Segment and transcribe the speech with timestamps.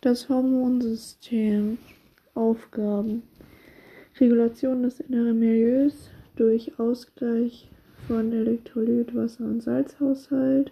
[0.00, 1.76] Das Hormonsystem.
[2.34, 3.24] Aufgaben.
[4.20, 7.68] Regulation des inneren Milieus durch Ausgleich
[8.06, 10.70] von Elektrolyt-, Wasser- und Salzhaushalt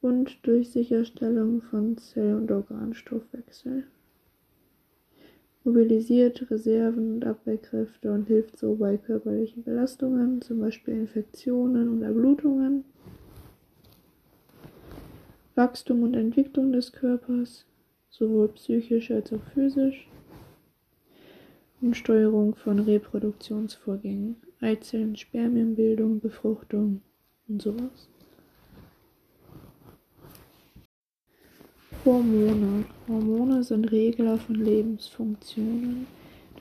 [0.00, 3.84] und durch Sicherstellung von Zell- und Organstoffwechsel.
[5.62, 12.82] Mobilisiert Reserven und Abwehrkräfte und hilft so bei körperlichen Belastungen, zum Beispiel Infektionen und Erblutungen.
[15.54, 17.66] Wachstum und Entwicklung des Körpers,
[18.22, 20.06] sowohl psychisch als auch physisch.
[21.80, 27.02] Und Steuerung von Reproduktionsvorgängen, Eizellen, Spermienbildung, Befruchtung
[27.48, 28.08] und sowas.
[32.04, 32.84] Hormone.
[33.08, 36.06] Hormone sind Regler von Lebensfunktionen.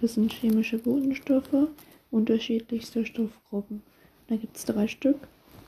[0.01, 1.67] Das sind chemische Botenstoffe
[2.09, 3.83] unterschiedlichster Stoffgruppen.
[4.27, 5.27] Da gibt es drei Stück.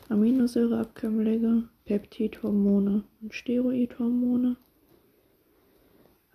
[0.09, 4.57] Aminosäureabkömmlinge, Peptidhormone und Steroidhormone.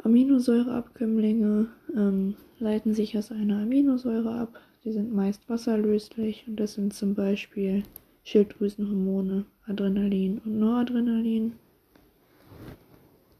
[0.02, 4.60] Aminosäureabkömmlinge ähm, leiten sich aus einer Aminosäure ab.
[4.84, 7.82] Die sind meist wasserlöslich und das sind zum Beispiel
[8.24, 11.54] Schilddrüsenhormone, Adrenalin und Noradrenalin.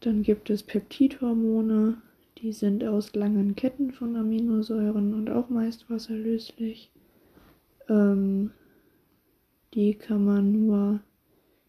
[0.01, 2.01] Dann gibt es Peptidhormone,
[2.37, 6.91] die sind aus langen Ketten von Aminosäuren und auch meist wasserlöslich.
[7.87, 8.51] Ähm,
[9.73, 10.99] die kann man nur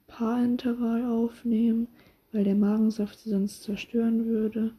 [0.06, 1.88] parenteral aufnehmen,
[2.32, 4.72] weil der Magensaft sie sonst zerstören würde.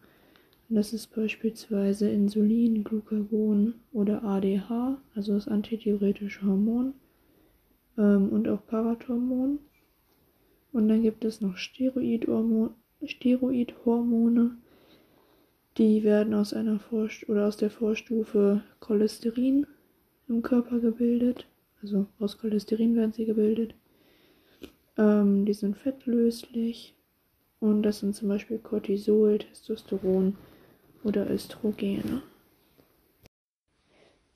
[0.69, 6.93] Das ist beispielsweise Insulin, Glucagon oder ADH, also das antidiuretische Hormon
[7.97, 9.59] ähm, und auch Parathormon.
[10.71, 14.57] Und dann gibt es noch Steroidhormone, Steroidhormone.
[15.77, 19.67] Die werden aus einer Vorst oder aus der Vorstufe Cholesterin
[20.29, 21.47] im Körper gebildet.
[21.81, 23.75] Also aus Cholesterin werden sie gebildet.
[24.97, 26.95] Ähm, die sind fettlöslich
[27.61, 30.35] und das sind zum Beispiel Cortisol, Testosteron
[31.05, 32.23] oder Östrogene.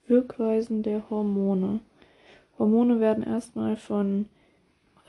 [0.08, 1.80] Wirkweisen der Hormone.
[2.58, 4.28] Hormone werden erstmal von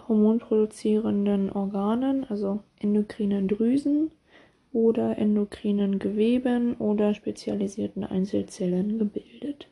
[0.08, 4.10] hormonproduzierenden Organen, also endokrinen Drüsen
[4.72, 9.68] oder endokrinen Geweben oder spezialisierten Einzelzellen gebildet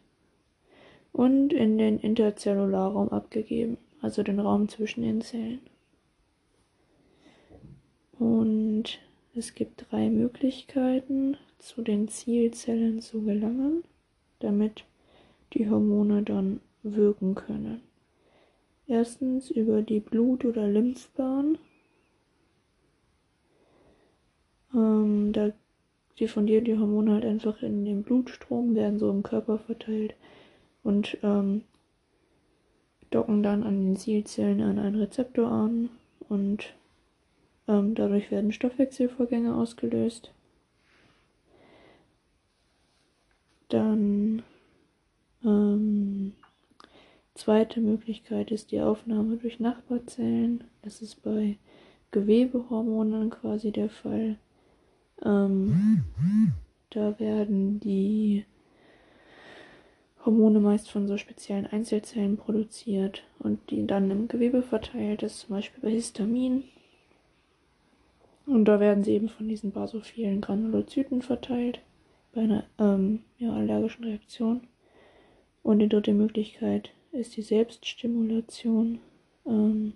[1.12, 5.60] und in den Interzellularraum abgegeben, also den Raum zwischen den Zellen.
[8.18, 9.00] Und
[9.34, 13.84] es gibt drei Möglichkeiten, zu den Zielzellen zu gelangen,
[14.40, 14.84] damit
[15.54, 17.80] die Hormone dann wirken können.
[18.86, 21.58] Erstens über die Blut- oder Lymphbahn.
[24.74, 25.52] Ähm, da
[26.20, 30.14] diffundieren die Hormone halt einfach in den Blutstrom, werden so im Körper verteilt
[30.82, 31.62] und ähm,
[33.10, 35.88] docken dann an den Zielzellen an einen Rezeptor an
[36.28, 36.74] und
[37.68, 40.32] ähm, dadurch werden Stoffwechselvorgänge ausgelöst.
[43.68, 44.42] Dann
[45.44, 46.32] ähm,
[47.34, 50.64] zweite Möglichkeit ist die Aufnahme durch Nachbarzellen.
[50.82, 51.58] Das ist bei
[52.10, 54.36] Gewebehormonen quasi der Fall.
[55.24, 56.04] Ähm,
[56.90, 58.44] da werden die
[60.24, 65.56] Hormone meist von so speziellen Einzelzellen produziert und die dann im Gewebe verteilt ist, zum
[65.56, 66.64] Beispiel bei Histamin.
[68.46, 71.80] Und da werden sie eben von diesen basophilen Granulozyten verteilt
[72.32, 74.66] bei einer ähm, ja, allergischen Reaktion.
[75.62, 79.00] Und die dritte Möglichkeit ist die Selbststimulation.
[79.46, 79.94] Ähm,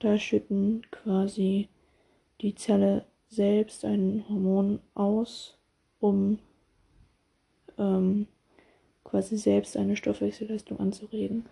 [0.00, 1.68] da schütten quasi
[2.40, 5.56] die Zelle selbst ein Hormon aus,
[6.00, 6.38] um
[7.78, 8.26] ähm,
[9.04, 11.46] quasi selbst eine Stoffwechselleistung anzuregen.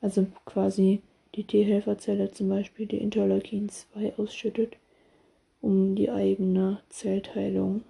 [0.00, 1.02] Also quasi
[1.38, 4.76] die T-Helferzelle zum Beispiel die Interleukin 2 ausschüttet,
[5.60, 7.84] um die eigene Zellteilung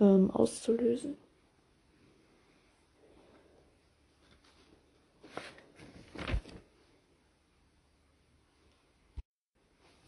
[0.00, 1.16] ähm, auszulösen.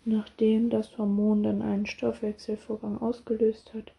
[0.05, 3.93] Nachdem das Hormon dann einen Stoffwechselvorgang ausgelöst hat,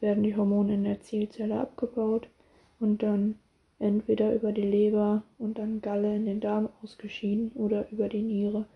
[0.00, 2.28] werden die Hormone in der Zielzelle abgebaut
[2.80, 3.38] und dann
[3.78, 8.66] entweder über die Leber und dann Galle in den Darm ausgeschieden oder über die Niere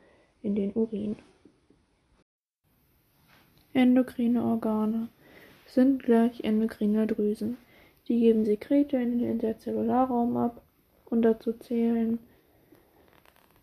[0.42, 1.16] in den Urin.
[3.72, 5.08] Endokrine Organe
[5.66, 7.58] sind gleich endokrine Drüsen.
[8.08, 10.62] Die geben Sekrete in den Interzellularraum ab
[11.04, 12.18] und dazu zählen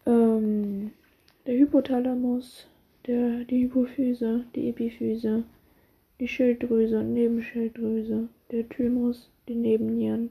[0.05, 0.91] ähm,
[1.45, 2.67] der Hypothalamus,
[3.07, 5.43] der, die Hypophyse, die Epiphyse,
[6.19, 10.29] die Schilddrüse und Nebenschilddrüse, der Thymus, die Nebennieren,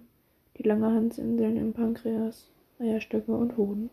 [0.56, 3.90] die Langerhansinseln im Pankreas, Eierstöcke und Hoden.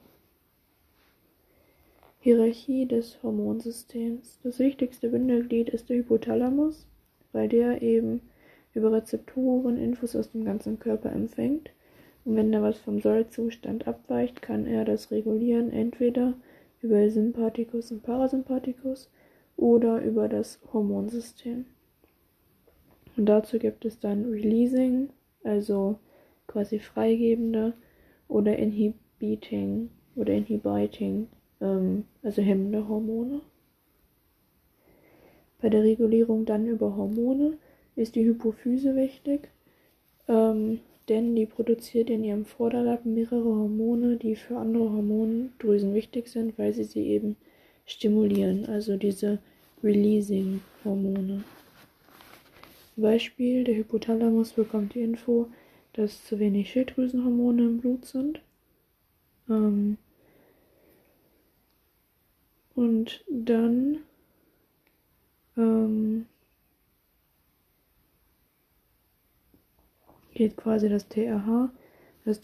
[2.20, 4.40] Hierarchie des Hormonsystems.
[4.44, 6.88] Das wichtigste Bindeglied ist der Hypothalamus,
[7.32, 8.22] weil der eben
[8.74, 11.72] über Rezeptoren Infos aus dem ganzen Körper empfängt.
[12.24, 16.36] Und wenn da was vom Sollzustand abweicht, kann er das regulieren, entweder
[16.82, 19.10] über Sympathikus und Parasympathikus
[19.58, 21.66] oder über das Hormonsystem.
[23.18, 25.10] Und dazu gibt es dann Releasing,
[25.44, 25.98] also
[26.52, 27.74] quasi freigebende,
[28.32, 31.28] oder Inhibiting oder Inhibiting
[31.60, 33.42] ähm, also hemmende Hormone.
[35.62, 37.58] Bei der Regulierung dann über Hormone
[37.96, 39.50] ist die Hypophyse wichtig,
[40.28, 46.58] ähm, denn die produziert in ihrem Vorderlappen mehrere Hormone, die für andere Hormondrüsen wichtig sind,
[46.58, 47.36] weil sie sie eben
[47.86, 49.40] stimulieren, also diese
[49.84, 51.44] Releasing-Hormone.
[52.96, 55.48] Beispiel, der Hypothalamus bekommt die Info,
[55.94, 58.42] dass zu wenig Schilddrüsenhormone im Blut sind.
[59.50, 59.98] Ähm,
[62.76, 64.00] und dann
[65.58, 66.26] ähm,
[70.34, 71.72] geht quasi das TRH,
[72.26, 72.40] das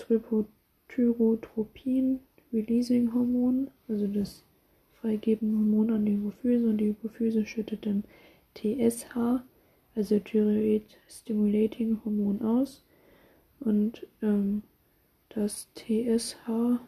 [0.89, 2.19] Thyrotropiin
[2.53, 4.43] Releasing Hormon, also das
[5.00, 8.03] freigebende Hormon an die Hypophyse und die Hypophyse schüttet dann
[8.55, 9.41] TSH,
[9.95, 12.83] also Thyroid Stimulating Hormon aus
[13.59, 14.63] und ähm,
[15.30, 16.80] das TSH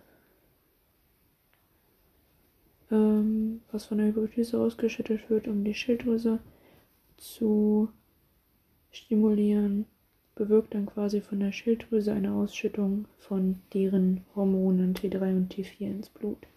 [2.92, 6.39] ähm, was von der Hypophyse ausgeschüttet wird, um die Schilddrüse
[7.18, 7.89] zu
[8.92, 9.86] stimulieren,
[10.36, 16.10] bewirkt dann quasi von der Schilddrüse eine Ausschüttung von deren Hormonen T3 und T4 ins
[16.10, 16.48] Blut.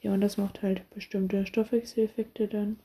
[0.00, 2.78] Ja, und das macht halt bestimmte Stoffwechseleffekte dann.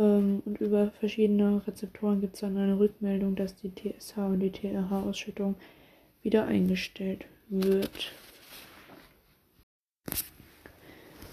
[0.00, 4.50] Ähm, und über verschiedene Rezeptoren gibt es dann eine Rückmeldung, dass die TSH und die
[4.50, 5.54] TRH-Ausschüttung
[6.22, 8.12] wieder eingestellt wird.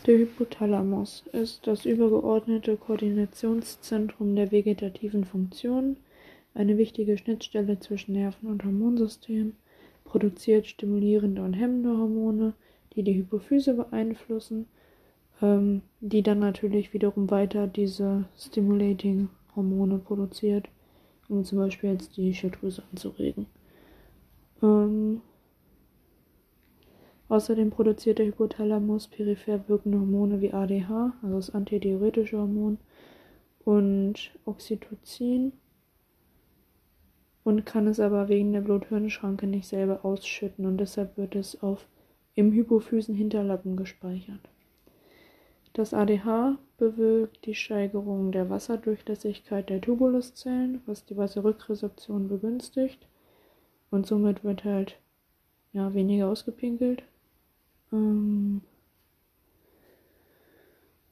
[0.05, 5.97] Der Hypothalamus ist das übergeordnete Koordinationszentrum der vegetativen Funktionen,
[6.53, 9.53] eine wichtige Schnittstelle zwischen Nerven- und Hormonsystem,
[10.05, 12.53] produziert stimulierende und hemmende Hormone,
[12.95, 14.67] die die Hypophyse beeinflussen,
[15.41, 20.69] ähm, die dann natürlich wiederum weiter diese Stimulating Hormone produziert,
[21.29, 23.47] um zum Beispiel jetzt die Schilddrüse anzuregen.
[24.61, 25.21] Ähm,
[27.29, 32.77] Außerdem produziert der Hypothalamus peripher wirkende Hormone wie ADH, also das antidiuretische Hormon,
[33.65, 35.51] und Oxytocin
[37.43, 41.85] und kann es aber wegen der Blut-Hirn-Schranke nicht selber ausschütten und deshalb wird es auf
[42.35, 44.39] im Hypophysen-Hinterlappen gespeichert.
[45.77, 53.05] Das ADH bewirkt die Steigerung der Wasserdurchlässigkeit der Tubuluszellen, was die Wasserrückresorption begünstigt.
[53.91, 54.97] Und somit wird halt
[55.73, 57.03] ja, weniger ausgepinkelt.
[57.93, 58.61] Ähm,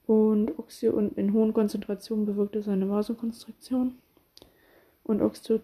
[0.08, 3.94] und, Oxy und in hohen Konzentrationen bewirkt es eine Vasokonstriktion.
[5.04, 5.60] Und Oxy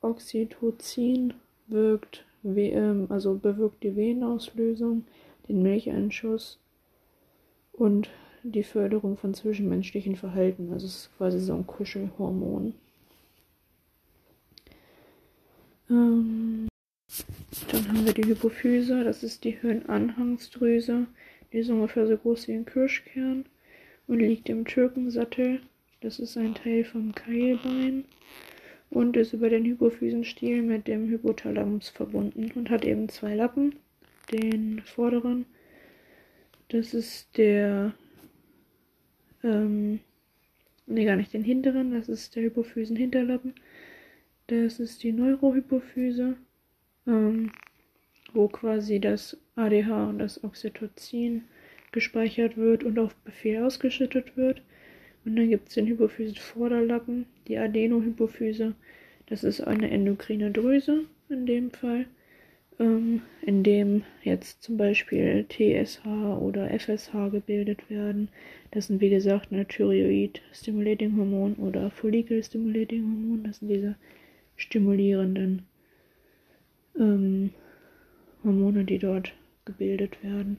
[0.00, 1.34] Oxytocin
[1.66, 5.06] wirkt, ähm, also bewirkt die Venenauslösung,
[5.48, 6.60] den Milcheinschuss
[7.72, 8.08] und
[8.44, 10.72] die Förderung von zwischenmenschlichen Verhalten.
[10.72, 12.74] Also es ist quasi so ein Kuschelhormon.
[15.90, 16.68] Ähm,
[17.70, 21.06] dann haben wir die Hypophyse, das ist die Hirnanhangsdrüse.
[21.52, 23.44] Die ist ungefähr so groß wie ein Kirschkern
[24.06, 25.60] und liegt im Türkensattel.
[26.00, 28.04] Das ist ein Teil vom Keilbein
[28.90, 33.76] und ist über den Hypophysenstiel mit dem Hypothalamus verbunden und hat eben zwei Lappen.
[34.30, 35.46] Den vorderen,
[36.68, 37.94] das ist der,
[39.44, 40.00] ähm,
[40.86, 43.54] ne, gar nicht den hinteren, das ist der Hypophysenhinterlappen.
[44.48, 46.36] Das ist die Neurohypophyse
[47.06, 47.52] ähm,
[48.32, 51.44] wo quasi das ADH und das Oxytocin
[51.92, 54.62] gespeichert wird und auf Befehl ausgeschüttet wird.
[55.24, 58.74] Und dann gibt es den Hypophyse-Vorderlappen, die Adenohypophyse.
[59.26, 62.06] Das ist eine endokrine Drüse in dem Fall,
[62.78, 68.28] ähm, in dem jetzt zum Beispiel TSH oder FSH gebildet werden.
[68.70, 73.44] Das sind wie gesagt eine Thyroid-Stimulating-Hormon oder Follikel-Stimulating-Hormon.
[73.44, 73.96] Das sind diese
[74.56, 75.62] stimulierenden
[76.98, 77.50] ähm,
[78.42, 79.32] Hormone, die dort
[79.64, 80.58] gebildet werden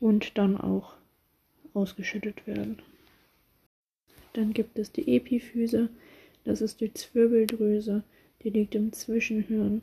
[0.00, 0.94] und dann auch
[1.72, 2.78] ausgeschüttet werden.
[4.32, 5.88] Dann gibt es die Epiphyse,
[6.44, 8.02] das ist die Zwirbeldrüse,
[8.42, 9.82] die liegt im Zwischenhirn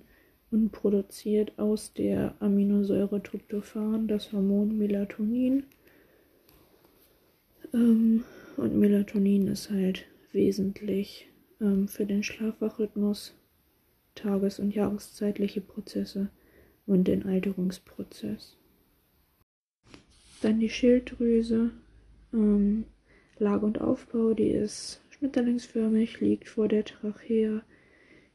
[0.52, 5.64] und produziert aus der Aminosäure Tryptophan das Hormon Melatonin.
[7.74, 8.24] Ähm,
[8.58, 11.28] und Melatonin ist halt wesentlich
[11.62, 13.36] ähm, für den Schlafwachrhythmus
[14.14, 16.30] tages- und jahreszeitliche Prozesse
[16.86, 18.58] und den Alterungsprozess.
[20.42, 21.72] Dann die Schilddrüse.
[22.34, 22.86] Ähm,
[23.38, 27.64] Lage und Aufbau, die ist schmetterlingsförmig, liegt vor der Trachea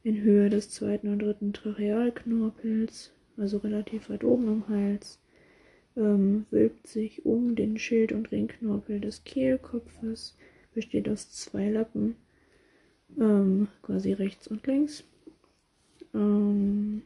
[0.07, 5.19] in Höhe des zweiten und dritten Trachealknorpels, also relativ weit oben im Hals,
[5.97, 10.37] ähm, wölbt sich um den Schild- und Ringknorpel des Kehlkopfes,
[10.73, 12.15] besteht aus zwei Lappen,
[13.19, 15.03] ähm, quasi rechts und links.
[16.13, 17.01] Ähm,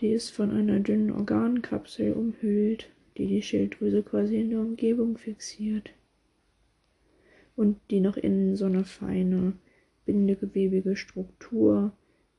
[0.00, 5.90] die ist von einer dünnen Organkapsel umhüllt, die die Schilddrüse quasi in der Umgebung fixiert
[7.56, 9.54] und die nach innen so eine feine
[10.04, 11.92] bindegewebige Struktur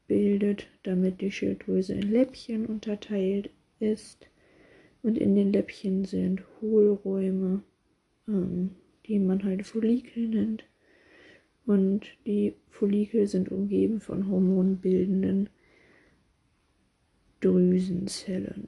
[0.07, 4.27] bildet, damit die Schilddrüse in Läppchen unterteilt ist.
[5.01, 7.63] Und in den Läppchen sind Hohlräume,
[8.27, 8.71] ähm,
[9.05, 10.63] die man halt Follikel nennt.
[11.65, 15.49] Und die Follikel sind umgeben von hormonbildenden
[17.39, 18.67] Drüsenzellen.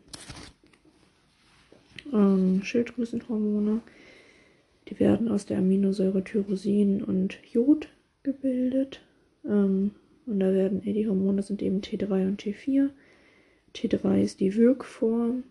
[2.14, 3.82] Ähm, Schilddrüsenhormone
[4.88, 7.89] die werden aus der Aminosäure Tyrosin und Jod
[8.24, 9.01] gebildet.
[9.46, 9.92] Ähm,
[10.25, 12.89] und da werden die Hormone sind eben T3 und T4.
[13.75, 15.44] T3 ist die Wirkform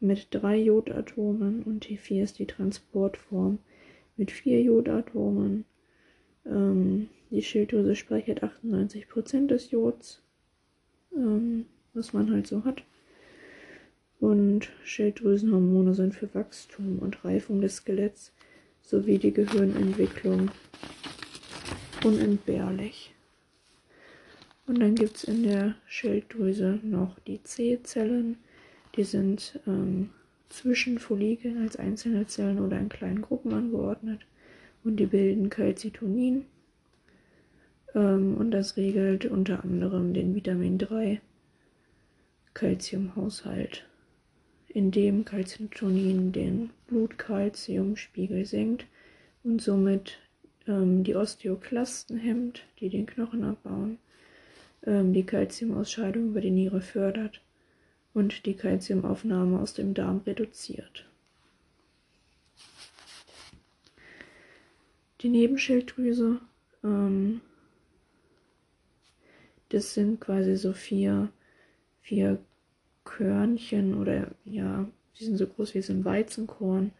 [0.00, 3.58] mit drei Jodatomen und T4 ist die Transportform
[4.16, 5.64] mit vier Jodatomen.
[6.46, 10.22] Ähm, die Schilddrüse speichert 98% des Jods,
[11.16, 12.82] ähm, was man halt so hat.
[14.20, 18.32] Und Schilddrüsenhormone sind für Wachstum und Reifung des Skeletts
[18.84, 20.50] sowie die Gehirnentwicklung
[22.04, 23.14] unentbehrlich.
[24.66, 28.36] Und dann gibt es in der Schilddrüse noch die C-Zellen.
[28.96, 30.10] Die sind ähm,
[30.48, 34.20] zwischen Follikeln als einzelne Zellen oder in kleinen Gruppen angeordnet.
[34.84, 36.44] Und die bilden Calcitonin.
[37.94, 41.20] Ähm, und das regelt unter anderem den Vitamin 3
[42.54, 43.86] Calciumhaushalt
[44.74, 48.86] indem Calcitonin den Blutkalziumspiegel senkt
[49.44, 50.18] und somit
[50.66, 53.98] ähm, die Osteoklasten hemmt, die den Knochen abbauen,
[54.84, 57.40] ähm, die Calciumausscheidung über die Niere fördert
[58.14, 61.06] und die Calciumaufnahme aus dem Darm reduziert.
[65.20, 66.40] Die Nebenschilddrüse,
[66.82, 67.40] ähm,
[69.68, 71.30] das sind quasi so vier,
[72.02, 72.40] vier
[73.14, 76.90] Körnchen oder ja, die sind so groß wie so ein Weizenkorn.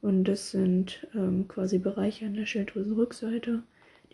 [0.00, 3.62] Und das sind ähm, quasi Bereiche an der Schilddrüsenrückseite.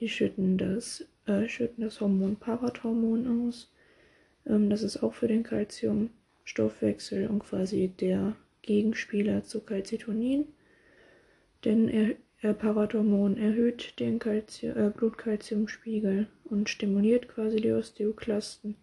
[0.01, 3.71] Die schütten das, äh, schütten das Hormon Parathormon aus.
[4.47, 10.47] Ähm, das ist auch für den Calciumstoffwechsel und quasi der Gegenspieler zu Calcitonin.
[11.65, 18.75] Denn er, äh, Parathormon erhöht den Calci äh, Blutkalziumspiegel und stimuliert quasi die Osteoklasten.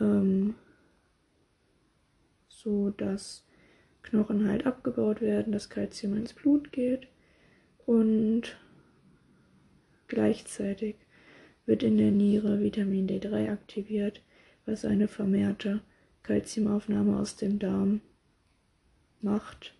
[0.00, 0.54] Ähm,
[2.66, 3.44] so dass
[4.02, 7.06] Knochen halt abgebaut werden, das Kalzium ins Blut geht
[7.86, 8.56] und
[10.08, 10.96] gleichzeitig
[11.64, 14.20] wird in der Niere Vitamin D3 aktiviert,
[14.64, 15.80] was eine vermehrte
[16.24, 18.00] Kalziumaufnahme aus dem Darm
[19.22, 19.72] macht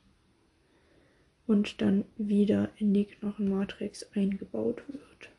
[1.49, 5.31] und dann wieder in die Knochenmatrix eingebaut wird.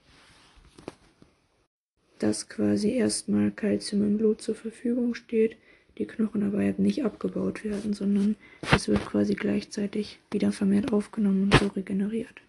[2.19, 5.55] Dass quasi erstmal Kalzium im Blut zur Verfügung steht,
[5.97, 8.35] die Knochen aber eben nicht abgebaut werden, sondern
[8.73, 12.41] es wird quasi gleichzeitig wieder vermehrt aufgenommen und so regeneriert.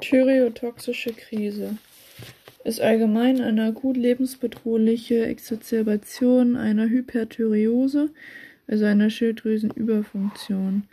[0.00, 1.76] Thyreotoxische Krise
[2.64, 8.10] ist allgemein eine akut lebensbedrohliche Exazerbation einer Hyperthyreose,
[8.66, 10.84] also einer Schilddrüsenüberfunktion.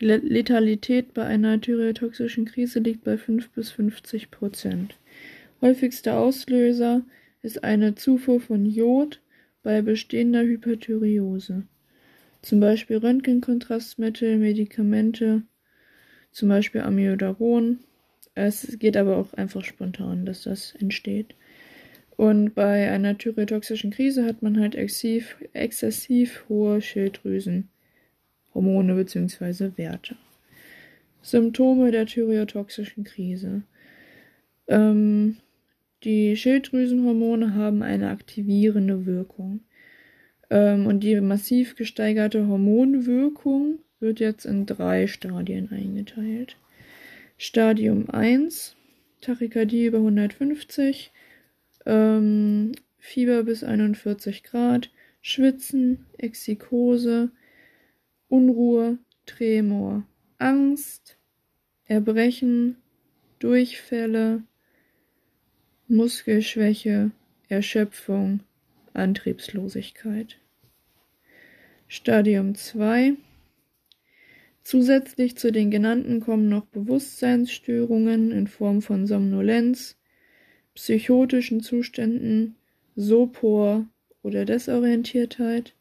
[0.00, 4.96] Die Letalität bei einer thyreotoxischen Krise liegt bei 5 bis 50 Prozent.
[5.60, 7.02] Häufigster Auslöser
[7.42, 9.20] ist eine Zufuhr von Jod,
[9.64, 11.64] bei bestehender Hyperthyreose,
[12.42, 15.42] zum Beispiel Röntgenkontrastmittel, Medikamente,
[16.30, 17.80] zum Beispiel Amiodaron.
[18.36, 21.34] Es geht aber auch einfach spontan, dass das entsteht.
[22.16, 29.72] Und bei einer thyreotoxischen Krise hat man halt exzessiv, exzessiv hohe Schilddrüsenhormone bzw.
[29.76, 30.16] Werte.
[31.22, 33.62] Symptome der thyreotoxischen Krise.
[34.68, 35.38] Ähm,
[36.04, 39.60] die Schilddrüsenhormone haben eine aktivierende Wirkung.
[40.50, 46.56] Ähm, und die massiv gesteigerte Hormonwirkung wird jetzt in drei Stadien eingeteilt.
[47.38, 48.76] Stadium 1,
[49.20, 51.12] Tachykardie über 150,
[51.86, 57.30] ähm, Fieber bis 41 Grad, Schwitzen, Exikose,
[58.28, 60.04] Unruhe, Tremor,
[60.38, 61.16] Angst,
[61.86, 62.76] Erbrechen,
[63.38, 64.42] Durchfälle,
[65.88, 67.10] Muskelschwäche,
[67.48, 68.40] Erschöpfung,
[68.94, 70.38] Antriebslosigkeit.
[71.88, 73.16] Stadium 2.
[74.62, 79.98] Zusätzlich zu den genannten kommen noch Bewusstseinsstörungen in Form von Somnolenz,
[80.74, 82.56] psychotischen Zuständen,
[82.96, 83.86] Sopor
[84.22, 85.74] oder Desorientiertheit.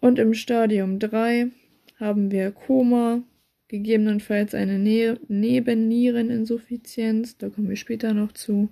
[0.00, 1.50] Und im Stadium 3
[1.96, 3.24] haben wir Koma,
[3.68, 8.70] gegebenenfalls eine ne Nebenniereninsuffizienz, da kommen wir später noch zu,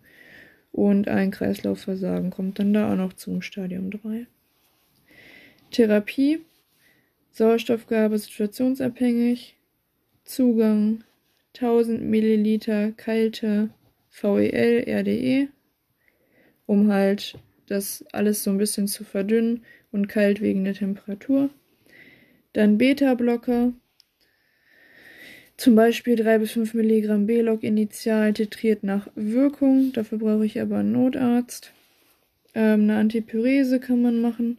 [0.73, 4.27] und ein Kreislaufversagen kommt dann da auch noch zum Stadium 3.
[5.71, 6.41] Therapie,
[7.31, 9.57] Sauerstoffgabe situationsabhängig,
[10.25, 11.05] Zugang
[11.55, 13.71] 1000 Milliliter kalte
[14.11, 15.49] VEL RDE,
[16.67, 21.51] um halt das alles so ein bisschen zu verdünnen und kalt wegen der Temperatur.
[22.53, 23.73] Dann Beta-Blocker,
[25.63, 29.93] zum Beispiel 3 bis 5 Milligramm B-Log initial titriert nach Wirkung.
[29.93, 31.73] Dafür brauche ich aber einen Notarzt.
[32.53, 34.59] Ähm, eine Antipyrese kann man machen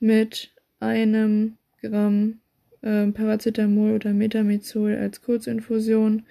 [0.00, 0.50] mit
[0.80, 2.40] einem Gramm
[2.82, 6.22] ähm, Paracetamol oder Metamizol als Kurzinfusion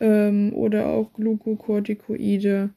[0.00, 2.70] ähm, oder auch Glukokortikoide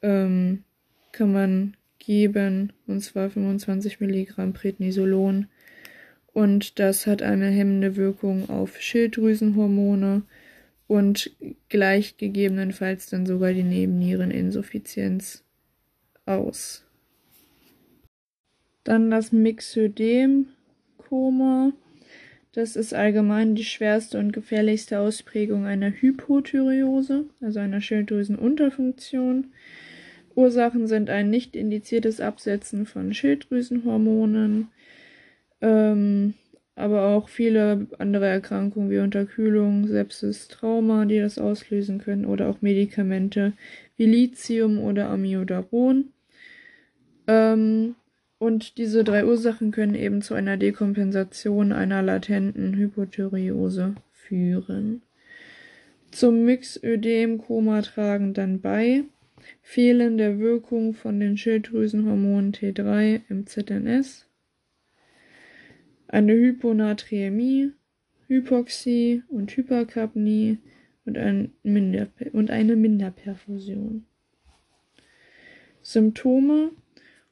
[0.00, 0.64] ähm,
[1.12, 5.48] kann man geben und zwar 25 Milligramm Prednisolon
[6.34, 10.24] und das hat eine hemmende Wirkung auf Schilddrüsenhormone
[10.86, 11.30] und
[11.68, 15.44] gleicht gegebenenfalls dann sogar die Nebenniereninsuffizienz
[16.26, 16.84] aus.
[18.82, 21.72] Dann das Myxödem-Koma.
[22.52, 29.52] Das ist allgemein die schwerste und gefährlichste Ausprägung einer Hypothyreose, also einer Schilddrüsenunterfunktion.
[30.34, 34.68] Ursachen sind ein nicht indiziertes Absetzen von Schilddrüsenhormonen,
[35.64, 36.34] ähm,
[36.76, 42.60] aber auch viele andere Erkrankungen wie Unterkühlung, Sepsis, Trauma, die das auslösen können, oder auch
[42.60, 43.54] Medikamente
[43.96, 46.10] wie Lithium oder Amiodaron.
[47.26, 47.94] Ähm,
[48.38, 55.00] und diese drei Ursachen können eben zu einer Dekompensation einer latenten Hypothyreose führen.
[56.10, 59.04] Zum Myxödem-Koma tragen dann bei
[59.62, 64.26] Fehlen der Wirkung von den Schilddrüsenhormonen T3 im ZNS,
[66.14, 67.72] eine Hyponaträmie,
[68.28, 70.58] Hypoxie und Hyperkapnie
[71.04, 74.04] und, ein Minder und eine Minderperfusion.
[75.82, 76.70] Symptome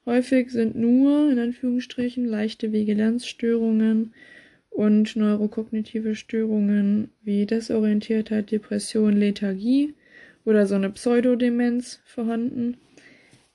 [0.04, 4.14] häufig sind nur in Anführungsstrichen leichte Vigilanzstörungen
[4.68, 9.94] und neurokognitive Störungen wie Desorientiertheit, Depression, Lethargie
[10.44, 12.78] oder so eine Pseudodemenz vorhanden.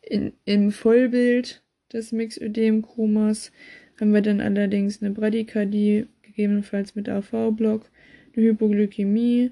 [0.02, 3.52] In, Im Vollbild des Mixödem-Komas
[4.00, 7.90] haben wir dann allerdings eine Bradykardie, gegebenenfalls mit AV-Block,
[8.36, 9.52] eine Hypoglykämie,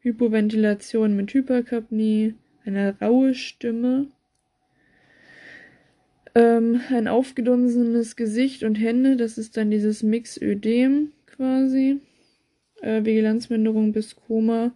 [0.00, 4.08] Hypoventilation mit Hyperkapnie, eine raue Stimme,
[6.34, 12.00] ähm, ein aufgedunsenes Gesicht und Hände, das ist dann dieses Mixödem quasi,
[12.82, 14.72] äh, Vigilanzminderung bis Koma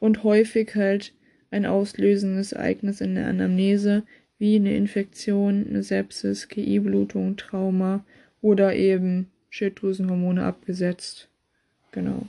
[0.00, 1.14] und häufig halt
[1.50, 4.02] ein auslösendes Ereignis in der Anamnese,
[4.38, 8.04] wie eine Infektion, eine Sepsis, GI-Blutung, Trauma
[8.40, 11.28] oder eben Schilddrüsenhormone abgesetzt.
[11.92, 12.26] Genau.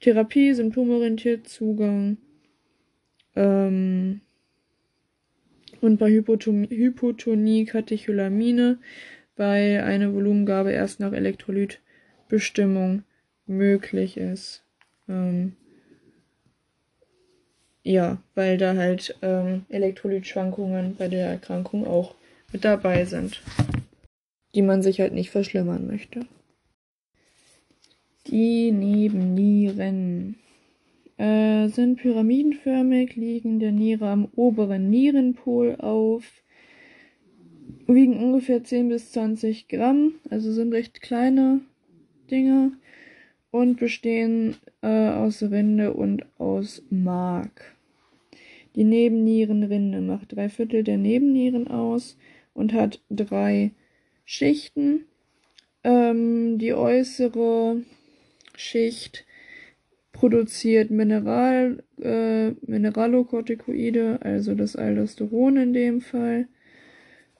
[0.00, 2.18] Therapie, symptomorientiert, Zugang.
[3.36, 4.20] Ähm,
[5.80, 8.78] und bei Hypotonie, Hypotonie Katecholamine,
[9.36, 13.04] weil eine Volumengabe erst nach Elektrolytbestimmung
[13.46, 14.64] möglich ist.
[15.08, 15.54] Ähm,
[17.84, 22.16] ja, weil da halt ähm, Elektrolytschwankungen bei der Erkrankung auch
[22.52, 23.40] mit dabei sind
[24.54, 26.20] die man sich halt nicht verschlimmern möchte.
[28.26, 30.36] Die Nebennieren
[31.16, 36.24] äh, sind pyramidenförmig, liegen der Niere am oberen Nierenpol auf,
[37.86, 41.60] wiegen ungefähr 10 bis 20 Gramm, also sind recht kleine
[42.30, 42.72] Dinge
[43.50, 47.76] und bestehen äh, aus Rinde und aus Mark.
[48.76, 52.16] Die Nebennierenrinde macht drei Viertel der Nebennieren aus
[52.54, 53.72] und hat drei
[54.30, 55.06] Schichten.
[55.82, 57.82] Ähm, die äußere
[58.54, 59.24] Schicht
[60.12, 66.46] produziert Mineral, äh, Mineralokortikoide, also das Aldosteron in dem Fall.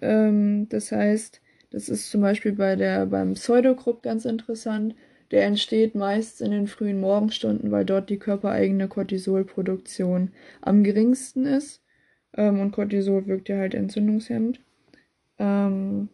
[0.00, 4.94] Ähm, das heißt, das ist zum Beispiel bei der, beim Pseudogrupp ganz interessant.
[5.30, 11.82] Der entsteht meist in den frühen Morgenstunden, weil dort die körpereigene Cortisolproduktion am geringsten ist.
[12.36, 14.60] Ähm, und Cortisol wirkt ja halt entzündungshemmend.
[15.38, 16.08] Ähm,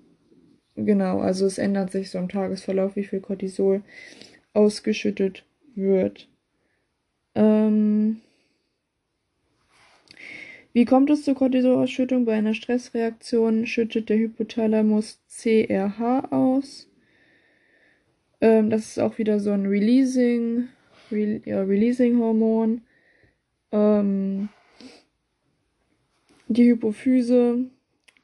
[0.77, 3.83] genau, also es ändert sich so im Tagesverlauf, wie viel Cortisol
[4.55, 5.45] ausgeschüttet
[5.75, 6.29] wird.
[7.35, 8.21] Ähm,
[10.73, 12.25] wie kommt es zur Cortisolausschüttung?
[12.25, 16.90] Bei einer Stressreaktion schüttet der Hypothalamus CRH aus.
[18.41, 20.69] Ähm, das ist auch wieder so ein Releasing,
[21.11, 22.83] Re ja, Releasing-Hormon.
[23.73, 24.49] Ähm,
[26.49, 27.71] die Hypophyse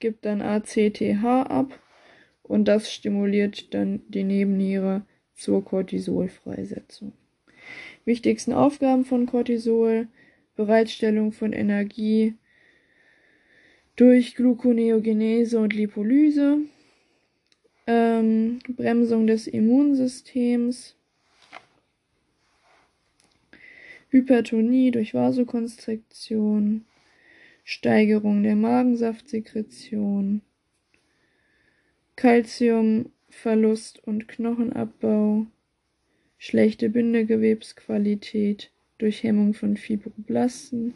[0.00, 1.78] gibt dann ACTH ab
[2.42, 5.02] und das stimuliert dann die Nebenniere
[5.34, 7.12] zur Cortisolfreisetzung.
[8.04, 10.08] Wichtigsten Aufgaben von Cortisol:
[10.54, 12.34] Bereitstellung von Energie
[13.96, 16.58] durch Gluconeogenese und Lipolyse,
[17.86, 20.96] ähm, Bremsung des Immunsystems,
[24.10, 26.84] Hypertonie durch Vasokonstriktion,
[27.64, 30.42] Steigerung der Magensaftsekretion,
[32.14, 35.46] Calciumverlust und Knochenabbau,
[36.38, 40.94] schlechte Bindegewebsqualität durch Hemmung von Fibroblasten,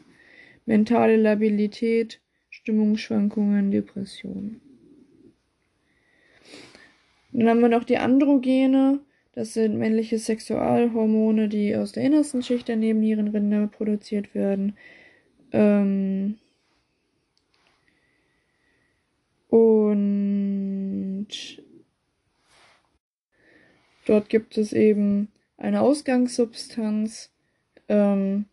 [0.64, 4.69] mentale Labilität, Stimmungsschwankungen, Depressionen.
[7.32, 9.00] Dann haben wir noch die Androgene.
[9.32, 14.76] Das sind männliche Sexualhormone, die aus der innersten Schicht der Nebennierenrinde produziert werden.
[15.52, 16.38] Ähm
[19.48, 21.28] und
[24.06, 27.32] dort gibt es eben eine Ausgangssubstanz,
[27.88, 28.46] ähm,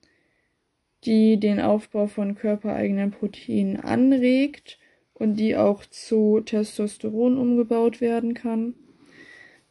[1.05, 4.77] die den Aufbau von körpereigenen Proteinen anregt
[5.19, 8.75] und die auch zu Testosteron umgebaut werden kann.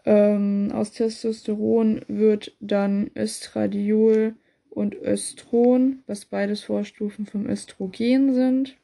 [0.04, 4.34] Ähm, aus Testosteron wird dann Östradiol
[4.70, 8.76] und Östron, was beides Vorstufen vom Östrogen sind.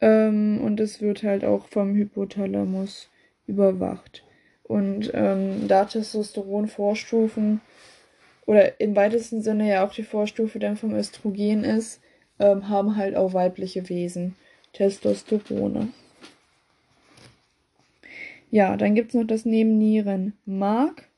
[0.00, 3.10] Ähm, und es wird halt auch vom Hypothalamus
[3.46, 4.24] überwacht.
[4.62, 7.60] Und ähm, da Testosteron Vorstufen
[8.46, 12.00] oder im weitesten Sinne ja auch die Vorstufe dann vom Östrogen ist,
[12.38, 14.36] ähm, haben halt auch weibliche Wesen.
[14.72, 15.88] Testosterone.
[18.50, 21.08] Ja, dann gibt es noch das Nebennierenmark.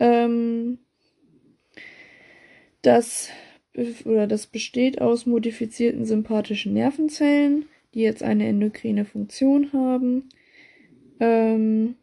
[0.00, 0.78] Ähm,
[2.82, 3.28] das,
[4.04, 10.28] oder das besteht aus modifizierten sympathischen Nervenzellen, die jetzt eine endokrine Funktion haben.
[11.20, 11.94] Ähm,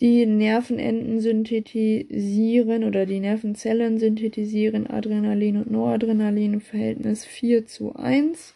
[0.00, 8.54] Die Nervenenden synthetisieren oder die Nervenzellen synthetisieren Adrenalin und Noradrenalin im Verhältnis 4 zu 1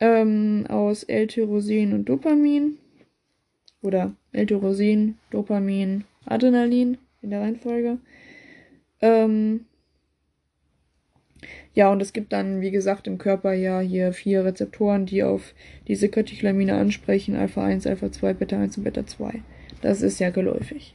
[0.00, 2.78] ähm, aus L-Tyrosin und Dopamin.
[3.82, 7.98] Oder L-Tyrosin, Dopamin, Adrenalin in der Reihenfolge.
[9.00, 9.66] Ähm,
[11.74, 15.54] ja, und es gibt dann, wie gesagt, im Körper ja hier vier Rezeptoren, die auf
[15.86, 19.42] diese Katecholamine ansprechen: Alpha 1, Alpha 2, Beta 1 und Beta 2.
[19.82, 20.94] Das ist ja geläufig.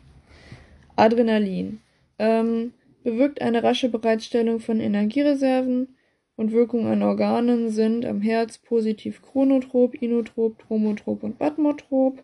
[0.96, 1.80] Adrenalin
[2.20, 5.96] ähm, bewirkt eine rasche Bereitstellung von Energiereserven
[6.36, 12.24] und Wirkung an Organen sind am Herz positiv chronotrop, inotrop, tromotrop und batmotrop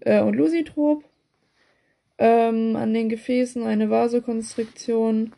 [0.00, 1.04] äh, und lusitrop.
[2.16, 5.32] Ähm, an den Gefäßen eine Vasokonstriktion,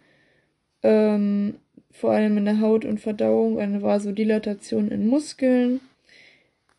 [0.82, 1.54] ähm,
[1.90, 5.80] vor allem in der Haut und Verdauung, eine Vasodilatation in Muskeln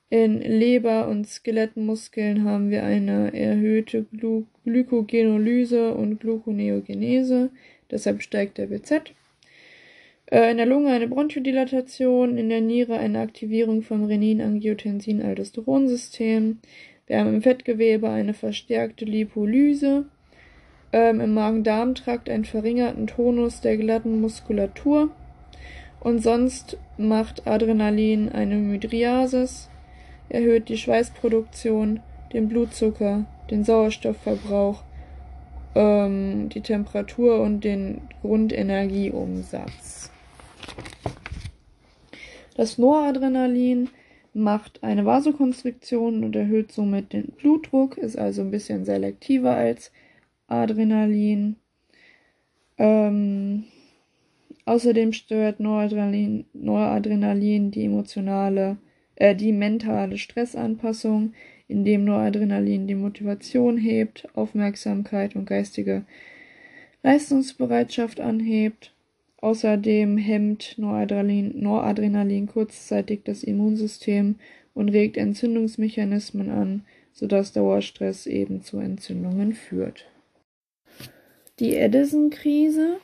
[0.10, 7.52] in Leber und Skelettmuskeln haben wir eine erhöhte Glu Glykogenolyse und Gluconeogenese,
[7.90, 9.14] deshalb steigt der BZ.
[10.30, 16.60] Äh, in der Lunge eine Bronchodilatation, in der Niere eine Aktivierung vom Renin-Angiotensin-Aldosteron-System.
[17.08, 20.06] Wir haben im Fettgewebe eine verstärkte Lipolyse.
[20.92, 25.12] Ähm, Im Magen-Darm-Trakt einen verringerten Tonus der glatten Muskulatur.
[26.00, 29.70] Und sonst macht Adrenalin eine Mydriasis,
[30.30, 32.02] erhöht die Schweißproduktion,
[32.34, 34.84] den Blutzucker, den Sauerstoffverbrauch,
[35.76, 40.12] ähm, die Temperatur und den Grundenergieumsatz.
[42.56, 43.90] Das Noradrenalin
[44.34, 49.92] macht eine Vasokonstriktion und erhöht somit den Blutdruck, ist also ein bisschen selektiver als
[50.48, 51.56] Adrenalin.
[52.78, 53.66] Ähm,
[54.66, 58.78] außerdem stört Noradrenalin, Noradrenalin die emotionale,
[59.18, 61.34] äh, die mentale Stressanpassung,
[61.68, 66.04] indem Noradrenalin die Motivation hebt, Aufmerksamkeit und geistige
[67.04, 68.94] Leistungsbereitschaft anhebt.
[69.40, 74.36] Außerdem hemmt Noradrenalin, Noradrenalin kurzzeitig das Immunsystem
[74.74, 80.06] und regt Entzündungsmechanismen an, sodass Dauerstress eben zu Entzündungen führt.
[81.60, 82.98] Die Edison-Krise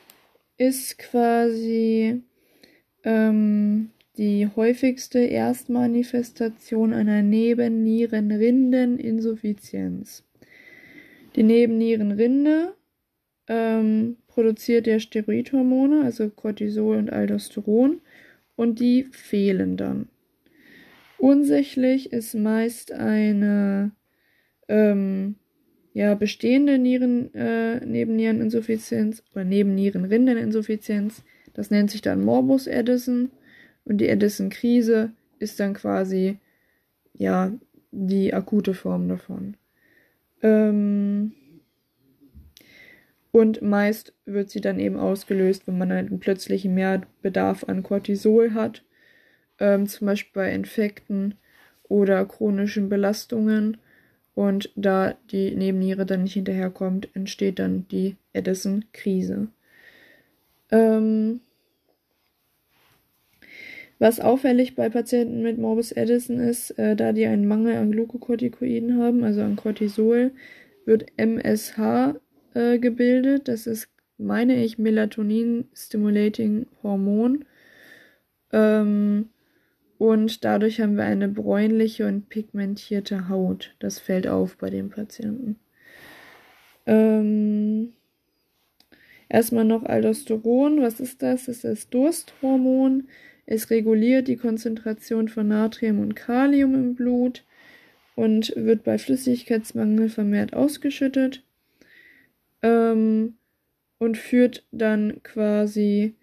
[0.56, 2.22] ist quasi
[3.02, 10.22] ähm, die häufigste Erstmanifestation einer Nebennierenrindeninsuffizienz.
[11.36, 12.74] Die Nebennierenrinde
[13.48, 18.00] ähm, produziert ja Steroidhormone, also Cortisol und Aldosteron,
[18.56, 20.08] und die fehlen dann.
[21.18, 23.90] Ursächlich ist meist eine
[24.68, 25.36] ähm,
[25.92, 31.24] ja, bestehende Nieren, äh, Nebenniereninsuffizienz oder Nebennierenrindeninsuffizienz.
[31.54, 33.30] Das nennt sich dann Morbus Addison.
[33.84, 36.38] Und die Edison-Krise ist dann quasi,
[37.12, 37.52] ja,
[37.90, 39.56] die akute Form davon.
[40.42, 41.32] Ähm
[43.30, 48.84] und meist wird sie dann eben ausgelöst, wenn man einen plötzlichen Mehrbedarf an Cortisol hat,
[49.58, 51.34] ähm, zum Beispiel bei Infekten
[51.88, 53.78] oder chronischen Belastungen.
[54.34, 59.48] Und da die Nebenniere dann nicht hinterherkommt, entsteht dann die Edison-Krise.
[60.70, 61.40] Ähm
[63.98, 68.98] was auffällig bei Patienten mit Morbus Addison ist, äh, da die einen Mangel an Glukokortikoiden
[68.98, 70.32] haben, also an Cortisol,
[70.84, 72.14] wird MSH
[72.54, 73.48] äh, gebildet.
[73.48, 77.44] Das ist, meine ich, Melatonin-Stimulating Hormon.
[78.52, 79.30] Ähm,
[79.98, 83.74] und dadurch haben wir eine bräunliche und pigmentierte Haut.
[83.78, 85.56] Das fällt auf bei den Patienten.
[86.86, 87.92] Ähm,
[89.28, 90.82] erstmal noch Aldosteron.
[90.82, 91.46] Was ist das?
[91.46, 93.08] Das ist das Dursthormon.
[93.46, 97.44] Es reguliert die Konzentration von Natrium und Kalium im Blut
[98.14, 101.42] und wird bei Flüssigkeitsmangel vermehrt ausgeschüttet
[102.62, 103.34] ähm,
[103.98, 106.14] und führt dann quasi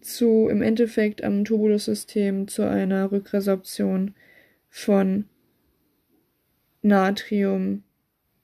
[0.00, 4.14] zu im Endeffekt am Tubulussystem zu einer Rückresorption
[4.70, 5.24] von
[6.82, 7.82] Natrium,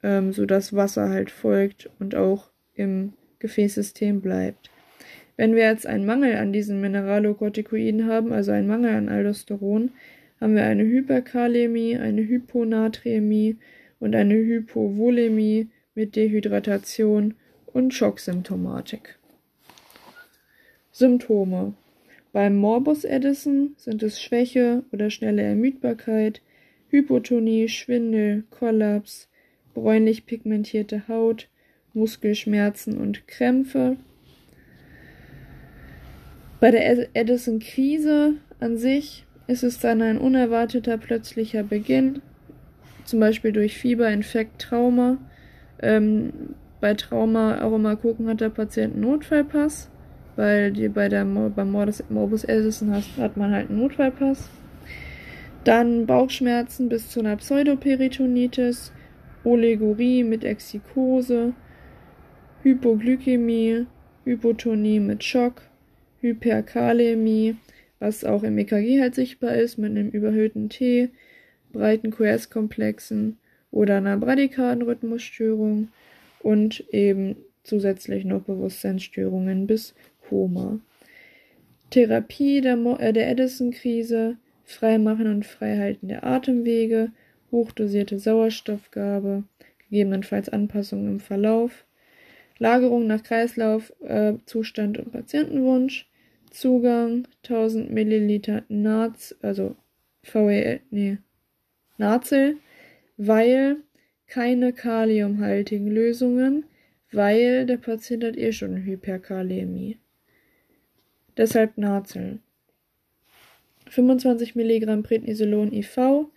[0.03, 4.71] ähm, sodass Wasser halt folgt und auch im Gefäßsystem bleibt.
[5.37, 9.91] Wenn wir jetzt einen Mangel an diesen Mineralokortikoiden haben, also einen Mangel an Aldosteron,
[10.41, 13.57] haben wir eine Hyperkalämie, eine Hyponaträmie
[13.99, 17.35] und eine Hypovolemie mit Dehydratation
[17.67, 19.19] und Schocksymptomatik.
[20.93, 21.75] Symptome
[22.35, 26.43] beim Morbus Addison sind es Schwäche oder schnelle Ermüdbarkeit,
[26.89, 29.29] Hypotonie, Schwindel, Kollaps,
[29.73, 31.49] bräunlich pigmentierte Haut,
[31.93, 33.99] Muskelschmerzen und Krämpfe.
[36.65, 42.23] Bei der Addison-Krise an sich ist es dann ein unerwarteter plötzlicher Beginn,
[43.05, 45.19] zum Beispiel durch Fieber, Infekt, Trauma.
[45.83, 46.33] Ähm,
[46.81, 49.91] bei Trauma auch immer gucken, hat der Patient einen Notfallpass,
[50.37, 54.49] weil die bei der beim Morbus Addison hat, hat man halt einen Notfallpass.
[55.65, 58.91] Dann Bauchschmerzen bis zu einer Pseudoperitonitis,
[59.45, 61.53] Olegorie mit Exikose,
[62.63, 63.85] Hypoglykämie,
[64.25, 65.61] Hypotonie mit Schock,
[66.25, 67.57] Hyperkalämie,
[67.99, 71.11] was auch im EKG halt sichtbar ist, mit einem überhöhten T,
[71.71, 73.37] breiten QS-Komplexen
[73.71, 75.89] oder einer Bradykardenrhythmusstörung
[76.41, 79.95] und eben zusätzlich noch Bewusstseinsstörungen bis
[80.29, 80.81] Koma.
[81.91, 87.13] Therapie der, Mo äh, der Edison-Krise, Freimachen und Freihalten der Atemwege,
[87.51, 89.45] hochdosierte Sauerstoffgabe,
[89.91, 91.85] gegebenenfalls Anpassungen im Verlauf,
[92.59, 96.09] Lagerung nach Kreislaufzustand äh, und Patientenwunsch,
[96.55, 99.75] Zugang 1000 Milliliter Naz, also
[100.23, 101.19] VEL, nee,
[101.99, 102.59] Nazel,
[103.17, 103.79] weil
[104.29, 106.65] keine kaliumhaltigen Lösungen,
[107.11, 109.99] weil der Patient hat eh schon Hyperkalämie.
[111.37, 112.41] deshalb Nazeln.
[113.91, 116.29] 25 Milligramm Prednisolon IV.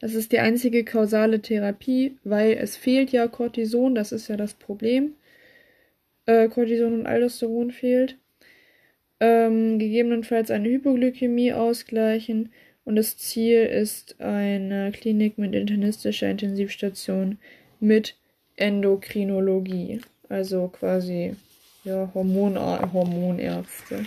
[0.00, 4.54] Das ist die einzige kausale Therapie, weil es fehlt ja Cortison, das ist ja das
[4.54, 5.16] Problem.
[6.24, 8.16] Äh, Cortison und Aldosteron fehlt.
[9.18, 12.50] Ähm, gegebenenfalls eine Hypoglykämie ausgleichen
[12.84, 17.38] und das Ziel ist eine Klinik mit internistischer Intensivstation
[17.80, 18.16] mit
[18.56, 21.34] Endokrinologie, also quasi
[21.84, 24.04] ja, Hormon Hormonärzte.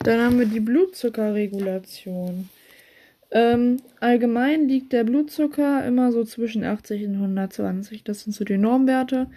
[0.00, 2.48] Dann haben wir die Blutzuckerregulation.
[3.30, 8.02] Ähm, allgemein liegt der Blutzucker immer so zwischen 80 und 120.
[8.04, 9.30] Das sind so die Normwerte.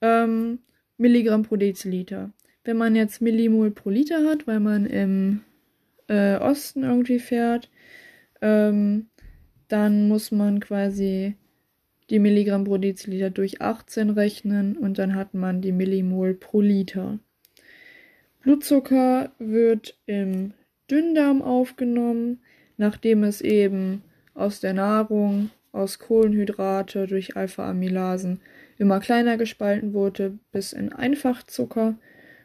[0.00, 0.58] Ähm,
[0.98, 2.30] Milligramm pro Deziliter.
[2.64, 5.42] Wenn man jetzt Millimol pro Liter hat, weil man im
[6.08, 7.70] äh, Osten irgendwie fährt,
[8.40, 9.06] ähm,
[9.68, 11.36] dann muss man quasi
[12.10, 17.18] die Milligramm pro Deziliter durch 18 rechnen und dann hat man die Millimol pro Liter.
[18.42, 20.52] Blutzucker wird im
[20.90, 22.40] Dünndarm aufgenommen,
[22.76, 24.02] nachdem es eben
[24.34, 28.40] aus der Nahrung, aus Kohlenhydrate durch Alpha-Amylasen
[28.78, 31.96] immer kleiner gespalten wurde bis in Einfachzucker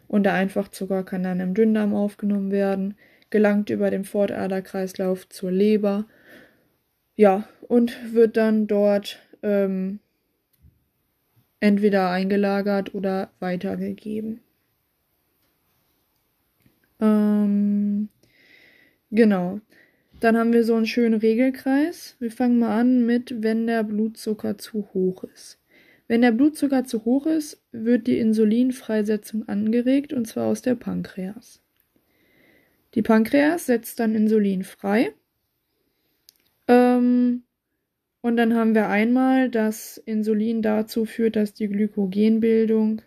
[0.09, 2.95] und der Einfachzucker kann dann im Dünndarm aufgenommen werden,
[3.29, 6.05] gelangt über den Fortaderkreislauf zur Leber,
[7.15, 9.99] ja, und wird dann dort ähm,
[11.59, 14.41] entweder eingelagert oder weitergegeben.
[16.99, 18.09] Ähm,
[19.11, 19.59] genau.
[20.19, 22.15] Dann haben wir so einen schönen Regelkreis.
[22.19, 25.58] Wir fangen mal an mit, wenn der Blutzucker zu hoch ist.
[26.09, 31.61] Wenn der Blutzucker zu hoch ist, wird die Insulinfreisetzung angeregt und zwar aus der Pankreas.
[32.95, 35.13] Die Pankreas setzt dann Insulin frei.
[36.67, 37.43] Ähm,
[38.21, 43.03] und dann haben wir einmal, dass Insulin dazu führt, dass die Glykogenbildung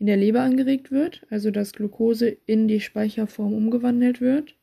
[0.00, 4.56] in der Leber angeregt wird, also dass Glucose in die Speicherform umgewandelt wird.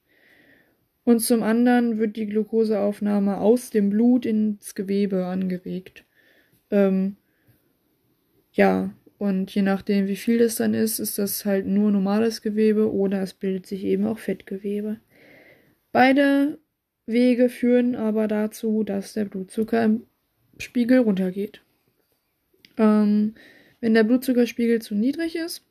[1.05, 6.03] Und zum anderen wird die Glukoseaufnahme aus dem Blut ins Gewebe angeregt.
[6.71, 7.15] Ähm,
[8.60, 12.91] ja, und je nachdem, wie viel das dann ist, ist das halt nur normales Gewebe
[12.91, 15.00] oder es bildet sich eben auch Fettgewebe.
[15.93, 16.60] Beide
[17.06, 20.04] Wege führen aber dazu, dass der Blutzucker im
[20.58, 21.62] Spiegel runtergeht.
[22.78, 23.36] Ähm,
[23.80, 25.63] wenn der Blutzuckerspiegel zu niedrig ist,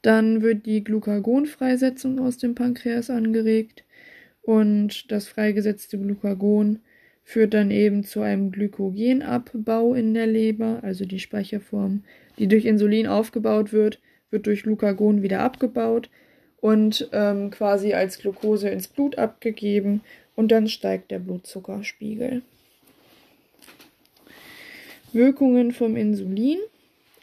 [0.00, 3.84] dann wird die Glucagonfreisetzung aus dem Pankreas angeregt
[4.40, 6.78] und das freigesetzte Glucagon
[7.26, 12.04] führt dann eben zu einem Glykogenabbau in der Leber, also die Speicherform,
[12.38, 16.08] die durch Insulin aufgebaut wird, wird durch Glucagon wieder abgebaut
[16.60, 20.02] und ähm, quasi als Glucose ins Blut abgegeben
[20.36, 22.42] und dann steigt der Blutzuckerspiegel.
[25.12, 26.58] Wirkungen vom Insulin.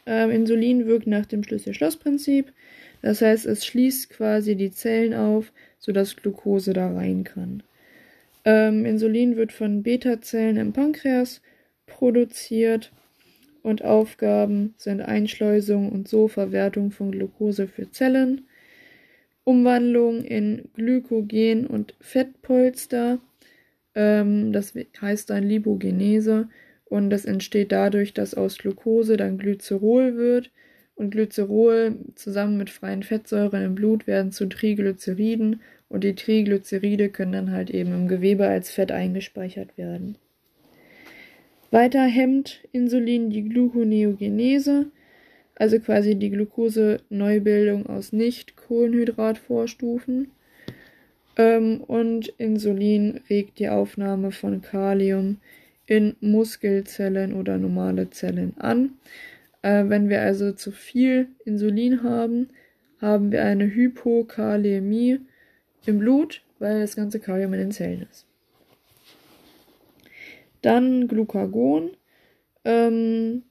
[0.04, 2.52] Ähm, Insulin wirkt nach dem Schlüssel-Schloss-Prinzip.
[3.00, 7.62] Das heißt, es schließt quasi die Zellen auf, sodass Glucose da rein kann.
[8.44, 11.40] Ähm, Insulin wird von Beta-Zellen im Pankreas
[11.86, 12.92] produziert
[13.62, 18.42] und Aufgaben sind Einschleusung und so Verwertung von Glucose für Zellen,
[19.44, 23.18] Umwandlung in Glykogen und Fettpolster,
[23.94, 26.48] ähm, das heißt dann Lipogenese
[26.84, 30.50] und das entsteht dadurch, dass aus Glucose dann Glycerol wird
[30.94, 35.60] und Glycerol zusammen mit freien Fettsäuren im Blut werden zu Triglyceriden
[35.94, 40.18] und die Triglyceride können dann halt eben im Gewebe als Fett eingespeichert werden.
[41.70, 44.86] Weiter hemmt Insulin die Gluconeogenese,
[45.54, 50.32] also quasi die Glucose-Neubildung aus Nicht-Kohlenhydratvorstufen.
[51.36, 55.36] Ähm, und Insulin regt die Aufnahme von Kalium
[55.86, 58.94] in Muskelzellen oder normale Zellen an.
[59.62, 62.48] Äh, wenn wir also zu viel Insulin haben,
[63.00, 65.20] haben wir eine Hypokalämie
[65.88, 68.26] im Blut, weil das ganze Kalium in den Zellen ist.
[70.62, 71.90] Dann Glucagon.
[72.64, 73.42] Ähm,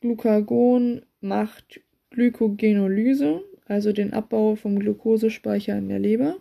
[0.00, 6.36] Glucagon macht Glykogenolyse, also den Abbau vom Glukosespeicher in der Leber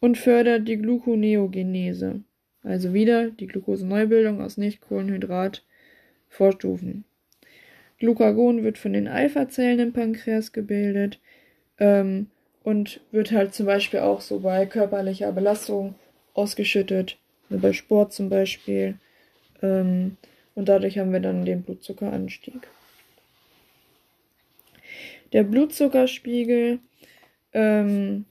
[0.00, 2.22] und fördert die Gluconeogenese.
[2.62, 7.04] Also wieder die Glucoseneubildung aus Nicht-Kohlenhydrat-Vorstufen.
[7.98, 11.20] Glucagon wird von den Alpha-Zellen im Pankreas gebildet
[11.78, 12.28] ähm,
[12.62, 15.94] und wird halt zum Beispiel auch so bei körperlicher Belastung
[16.34, 17.16] ausgeschüttet,
[17.48, 18.98] bei Sport zum Beispiel.
[19.62, 20.16] Ähm,
[20.54, 22.68] und dadurch haben wir dann den Blutzuckeranstieg.
[25.32, 26.80] Der Blutzuckerspiegel
[27.52, 28.24] ähm,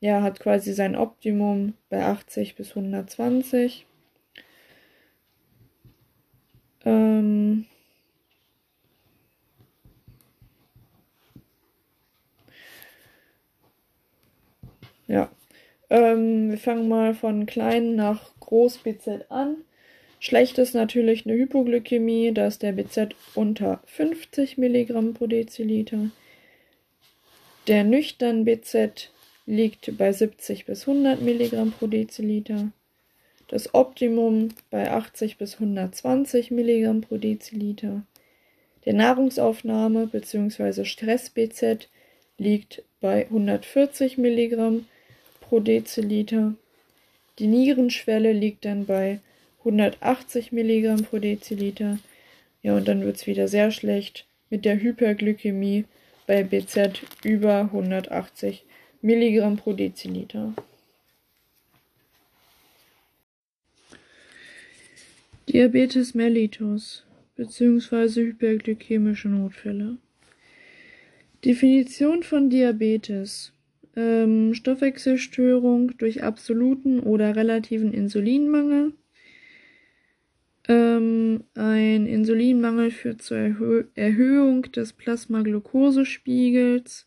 [0.00, 3.86] ja, hat quasi sein Optimum bei 80 bis 120.
[6.84, 7.66] Ähm
[15.06, 15.30] ja.
[15.88, 19.56] Ähm, wir fangen mal von klein nach groß BZ an.
[20.18, 26.10] Schlecht ist natürlich eine Hypoglykämie, da ist der BZ unter 50 Milligramm pro Deziliter.
[27.68, 29.10] Der nüchtern BZ
[29.44, 32.72] liegt bei 70 bis 100 Milligramm pro Deziliter.
[33.48, 38.02] Das Optimum bei 80 bis 120 Milligramm pro Deziliter.
[38.84, 40.84] Der Nahrungsaufnahme bzw.
[40.84, 41.88] Stress-BZ
[42.38, 44.86] liegt bei 140 Milligramm
[45.48, 46.54] pro Deziliter.
[47.38, 49.20] Die Nierenschwelle liegt dann bei
[49.60, 51.98] 180 Milligramm pro Deziliter.
[52.62, 55.84] Ja, und dann wird es wieder sehr schlecht mit der Hyperglykämie
[56.26, 58.64] bei BZ über 180
[59.02, 60.54] Milligramm pro Deziliter.
[65.48, 67.04] Diabetes mellitus
[67.36, 68.26] bzw.
[68.26, 69.98] hyperglykämische Notfälle.
[71.44, 73.52] Definition von Diabetes.
[73.96, 78.92] Ähm, Stoffwechselstörung durch absoluten oder relativen Insulinmangel.
[80.68, 87.06] Ähm, ein Insulinmangel führt zur Erhö Erhöhung des Plasmaglukosespiegels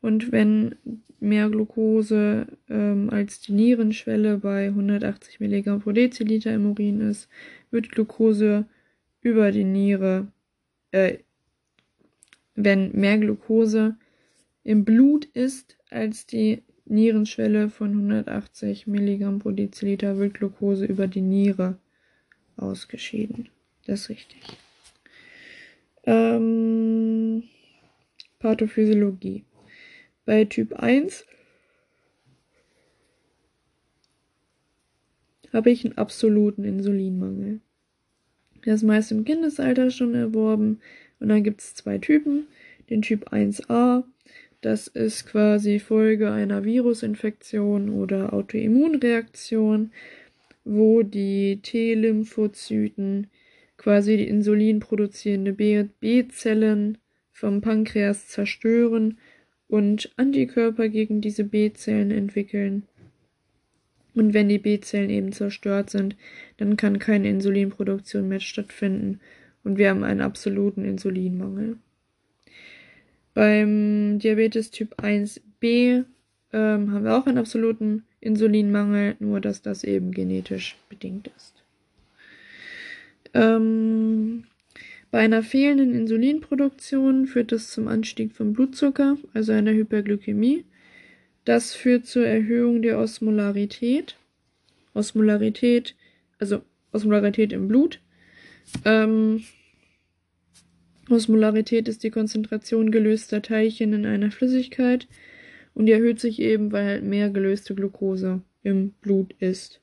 [0.00, 0.76] und wenn
[1.20, 7.28] mehr Glucose ähm, als die Nierenschwelle bei 180 Milligramm pro Deziliter im Urin ist,
[7.70, 8.66] wird Glucose
[9.20, 10.28] über die Niere,
[10.90, 11.18] äh,
[12.54, 13.96] wenn mehr Glucose
[14.64, 21.20] im Blut ist als die Nierenschwelle von 180 Milligramm pro Deziliter, wird Glucose über die
[21.20, 21.78] Niere
[22.56, 23.48] ausgeschieden.
[23.86, 24.42] Das ist richtig.
[26.04, 27.44] Ähm,
[28.38, 29.44] Pathophysiologie.
[30.24, 31.26] Bei Typ 1
[35.52, 37.60] habe ich einen absoluten Insulinmangel.
[38.64, 40.80] Der ist meist im Kindesalter schon erworben.
[41.20, 42.46] Und dann gibt es zwei Typen.
[42.90, 44.04] Den Typ 1a,
[44.62, 49.90] das ist quasi Folge einer Virusinfektion oder Autoimmunreaktion
[50.64, 53.28] wo die T-Lymphozyten
[53.76, 56.98] quasi die Insulin produzierende B-Zellen
[57.32, 59.18] vom Pankreas zerstören
[59.68, 62.84] und Antikörper gegen diese B-Zellen entwickeln.
[64.14, 66.16] Und wenn die B-Zellen eben zerstört sind,
[66.58, 69.20] dann kann keine Insulinproduktion mehr stattfinden
[69.64, 71.78] und wir haben einen absoluten Insulinmangel.
[73.34, 76.04] Beim Diabetes Typ 1b
[76.52, 81.62] ähm, haben wir auch einen absoluten Insulinmangel, nur dass das eben genetisch bedingt ist.
[83.34, 84.44] Ähm,
[85.10, 90.64] bei einer fehlenden Insulinproduktion führt das zum Anstieg von Blutzucker, also einer Hyperglykämie.
[91.44, 94.16] Das führt zur Erhöhung der Osmolarität.
[94.94, 95.94] Osmolarität,
[96.38, 96.62] also
[96.92, 98.00] Osmolarität im Blut.
[98.84, 99.42] Ähm,
[101.10, 105.08] Osmolarität ist die Konzentration gelöster Teilchen in einer Flüssigkeit
[105.74, 109.80] und die erhöht sich eben, weil halt mehr gelöste Glucose im Blut ist.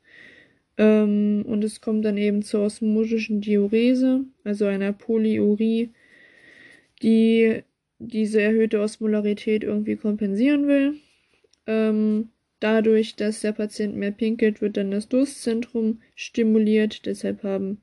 [0.77, 5.89] Ähm, und es kommt dann eben zur osmotischen Diurese, also einer Polyurie,
[7.01, 7.63] die
[7.99, 10.95] diese erhöhte Osmolarität irgendwie kompensieren will.
[11.67, 12.29] Ähm,
[12.61, 17.05] dadurch, dass der Patient mehr pinkelt, wird dann das Durstzentrum stimuliert.
[17.05, 17.81] Deshalb haben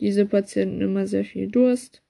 [0.00, 2.02] diese Patienten immer sehr viel Durst.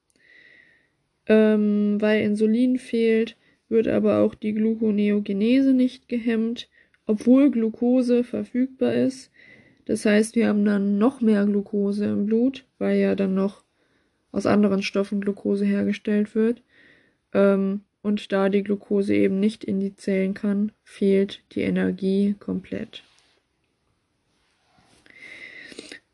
[1.28, 3.36] Ähm, weil Insulin fehlt,
[3.68, 6.68] wird aber auch die Gluconeogenese nicht gehemmt,
[7.06, 9.30] obwohl Glucose verfügbar ist.
[9.84, 13.62] Das heißt, wir haben dann noch mehr Glucose im Blut, weil ja dann noch
[14.32, 16.62] aus anderen Stoffen Glucose hergestellt wird.
[17.32, 23.02] Ähm, und da die Glucose eben nicht in die Zellen kann, fehlt die Energie komplett.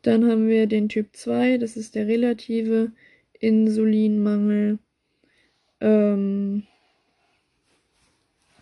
[0.01, 2.91] Dann haben wir den Typ 2, das ist der relative
[3.39, 4.79] Insulinmangel.
[5.81, 6.63] Ähm,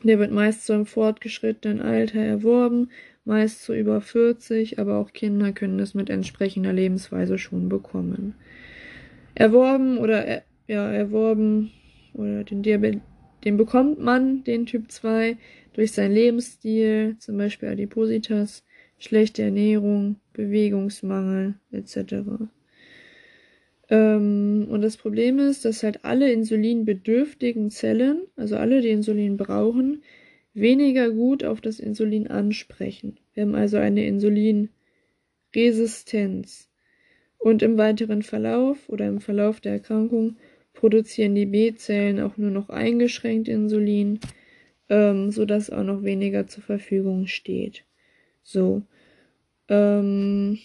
[0.04, 2.90] der wird meist so im fortgeschrittenen Alter erworben,
[3.26, 8.36] meist so über 40, aber auch Kinder können es mit entsprechender Lebensweise schon bekommen.
[9.36, 11.72] Erworben oder ja, erworben
[12.14, 13.02] oder den Diabetes,
[13.44, 15.38] den bekommt man, den Typ 2,
[15.74, 18.64] durch seinen Lebensstil, zum Beispiel Adipositas,
[19.00, 22.48] schlechte Ernährung, Bewegungsmangel etc.
[23.90, 30.04] Ähm, und das Problem ist, dass halt alle insulinbedürftigen Zellen, also alle, die Insulin brauchen,
[30.54, 33.18] weniger gut auf das Insulin ansprechen.
[33.34, 36.70] Wir haben also eine Insulinresistenz.
[37.38, 40.38] Und im weiteren Verlauf oder im Verlauf der Erkrankung
[40.74, 44.22] produzieren die B-Zellen auch nur noch eingeschränkt Insulin,
[44.90, 47.84] ähm, sodass auch noch weniger zur Verfügung steht.
[48.44, 48.84] So.
[49.68, 50.60] Ähm,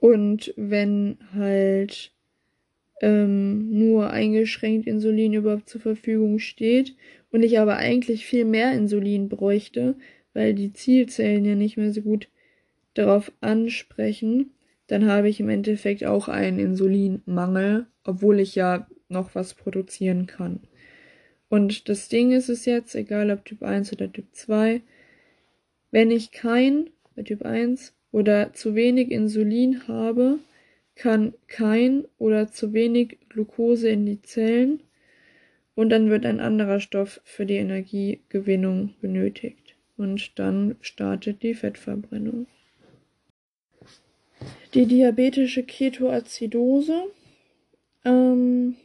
[0.00, 2.12] Und wenn halt
[3.02, 6.96] ähm, nur eingeschränkt Insulin überhaupt zur Verfügung steht
[7.30, 9.96] und ich aber eigentlich viel mehr Insulin bräuchte,
[10.32, 12.28] weil die Zielzellen ja nicht mehr so gut
[12.94, 14.52] darauf ansprechen,
[14.86, 20.60] dann habe ich im Endeffekt auch einen Insulinmangel, obwohl ich ja noch was produzieren kann.
[21.50, 24.80] Und das Ding ist es jetzt, egal ob Typ 1 oder Typ 2,
[25.90, 30.38] wenn ich kein, bei Typ 1, oder zu wenig Insulin habe,
[30.94, 34.80] kann kein oder zu wenig Glucose in die Zellen
[35.74, 39.76] und dann wird ein anderer Stoff für die Energiegewinnung benötigt.
[39.96, 42.46] Und dann startet die Fettverbrennung.
[44.74, 47.04] Die diabetische Ketoazidose
[48.04, 48.76] ähm,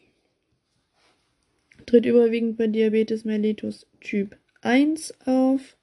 [1.85, 5.77] tritt überwiegend bei Diabetes mellitus Typ 1 auf,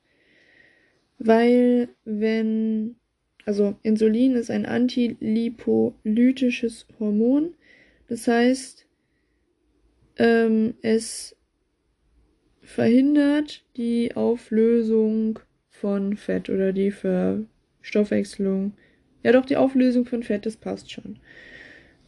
[1.18, 2.96] weil wenn,
[3.44, 7.54] also Insulin ist ein antilipolytisches Hormon,
[8.08, 8.86] das heißt,
[10.18, 11.36] ähm, es
[12.60, 15.38] verhindert die Auflösung
[15.68, 18.72] von Fett oder die Verstoffwechslung.
[19.22, 21.18] Ja, doch, die Auflösung von Fett, das passt schon.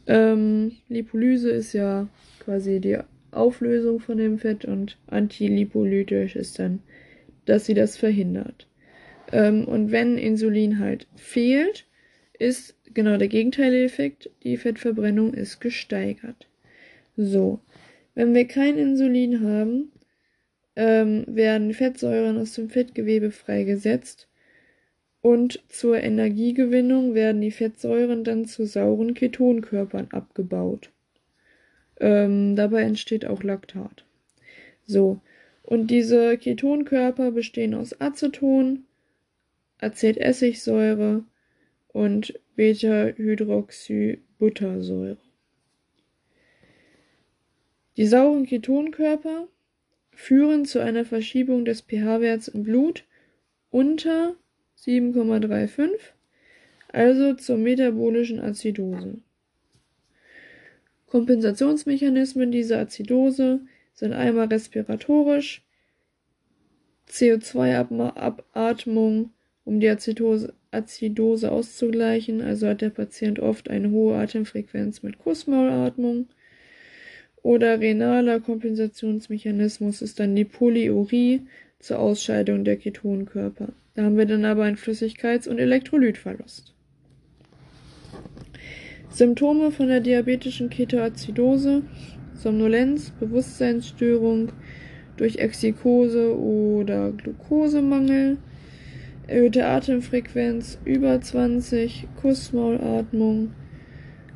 [0.07, 2.07] Ähm, Lipolyse ist ja
[2.39, 2.97] quasi die
[3.31, 6.79] Auflösung von dem Fett und antilipolytisch ist dann,
[7.45, 8.67] dass sie das verhindert.
[9.35, 11.85] Ähm, und wenn Insulin halt fehlt,
[12.39, 16.47] ist genau der gegenteilige Effekt, die Fettverbrennung ist gesteigert.
[17.17, 17.59] So,
[18.13, 19.91] wenn wir kein Insulin haben,
[20.77, 24.29] ähm, werden Fettsäuren aus dem Fettgewebe freigesetzt
[25.21, 30.91] und zur Energiegewinnung werden die Fettsäuren dann zu sauren Ketonkörpern abgebaut.
[31.99, 34.05] Ähm, dabei entsteht auch Laktat.
[34.85, 35.19] So,
[35.61, 38.84] und diese Ketonkörper bestehen aus Aceton,
[39.79, 41.23] Acetessigsäure
[41.87, 45.17] und Beta-Hydroxybuttersäure.
[47.97, 49.47] Die sauren Ketonkörper
[50.11, 53.05] führen zu einer Verschiebung des pH-Werts im Blut
[53.69, 54.35] unter
[54.77, 55.89] 7,35,
[56.89, 59.21] also zur metabolischen Azidose.
[61.07, 63.61] Kompensationsmechanismen dieser Azidose
[63.93, 65.63] sind einmal respiratorisch,
[67.09, 69.31] CO2-Abatmung,
[69.65, 76.27] um die Azidose, Azidose auszugleichen, also hat der Patient oft eine hohe Atemfrequenz mit Kussmaulatmung
[77.45, 81.41] oder renaler Kompensationsmechanismus ist dann die Polyurie
[81.79, 83.69] zur Ausscheidung der Ketonkörper.
[83.93, 86.73] Da haben wir dann aber einen Flüssigkeits- und Elektrolytverlust.
[89.11, 91.83] Symptome von der diabetischen Ketoazidose,
[92.33, 94.51] Somnolenz, Bewusstseinsstörung
[95.15, 98.37] durch Exikose oder Glukosemangel,
[99.27, 103.51] erhöhte Atemfrequenz über 20, Kussmaulatmung,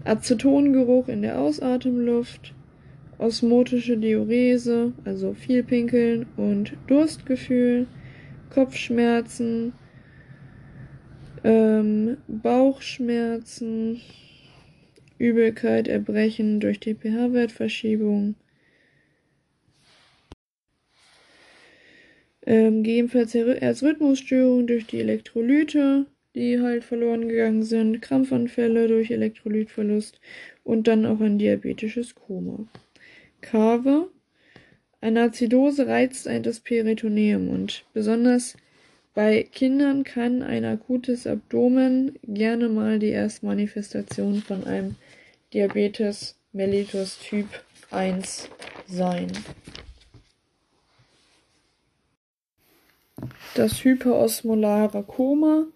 [0.03, 2.53] Acetongeruch in der Ausatemluft,
[3.17, 7.87] osmotische Diurese, also viel Pinkeln und Durstgefühl,
[8.49, 9.73] Kopfschmerzen,
[11.43, 14.01] ähm, Bauchschmerzen,
[15.17, 18.35] Übelkeit, Erbrechen durch die pH-Wertverschiebung,
[22.49, 30.19] ähm, gegebenenfalls Herzrhythmusstörungen durch die Elektrolyte, die halt verloren gegangen sind, Krampfanfälle durch Elektrolytverlust
[30.63, 32.65] und dann auch ein diabetisches Koma.
[33.41, 34.09] Kave.
[34.99, 38.57] Eine Azidose reizt ein das Peritoneum und besonders
[39.13, 44.95] bei Kindern kann ein akutes Abdomen gerne mal die erste Manifestation von einem
[45.53, 47.47] Diabetes mellitus Typ
[47.91, 48.49] 1
[48.87, 49.27] sein.
[53.55, 55.67] Das hyperosmolare Koma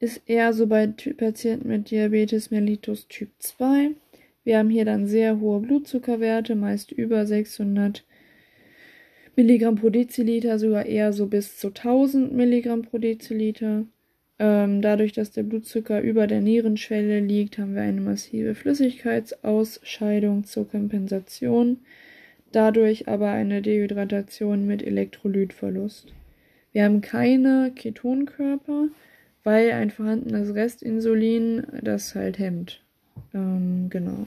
[0.00, 3.90] ist eher so bei Patienten mit Diabetes mellitus Typ 2.
[4.44, 8.04] Wir haben hier dann sehr hohe Blutzuckerwerte, meist über 600
[9.36, 13.84] Milligramm pro Deziliter, sogar eher so bis zu 1000 Milligramm pro Deziliter.
[14.38, 20.66] Ähm, dadurch, dass der Blutzucker über der Nierenschwelle liegt, haben wir eine massive Flüssigkeitsausscheidung zur
[20.66, 21.80] Kompensation,
[22.50, 26.14] dadurch aber eine Dehydratation mit Elektrolytverlust.
[26.72, 28.88] Wir haben keine Ketonkörper,
[29.42, 32.82] weil ein vorhandenes Restinsulin das halt hemmt.
[33.34, 34.26] Ähm, genau.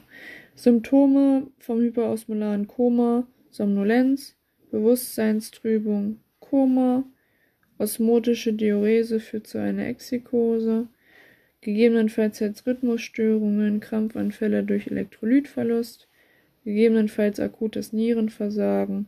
[0.55, 4.35] Symptome vom hyperosmolaren Koma, Somnolenz,
[4.71, 7.05] Bewusstseinstrübung, Koma,
[7.77, 10.87] osmotische Diurese führt zu einer Exikose,
[11.61, 16.07] gegebenenfalls Herzrhythmusstörungen, Krampfanfälle durch Elektrolytverlust,
[16.65, 19.07] gegebenenfalls akutes Nierenversagen,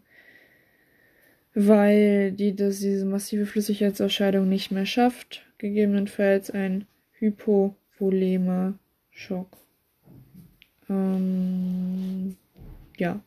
[1.55, 8.77] weil die das, diese massive Flüssigkeitsausscheidung nicht mehr schafft, gegebenenfalls ein Hypovolema
[9.09, 9.57] Schock.
[10.89, 12.35] Ähm,
[12.97, 13.21] ja.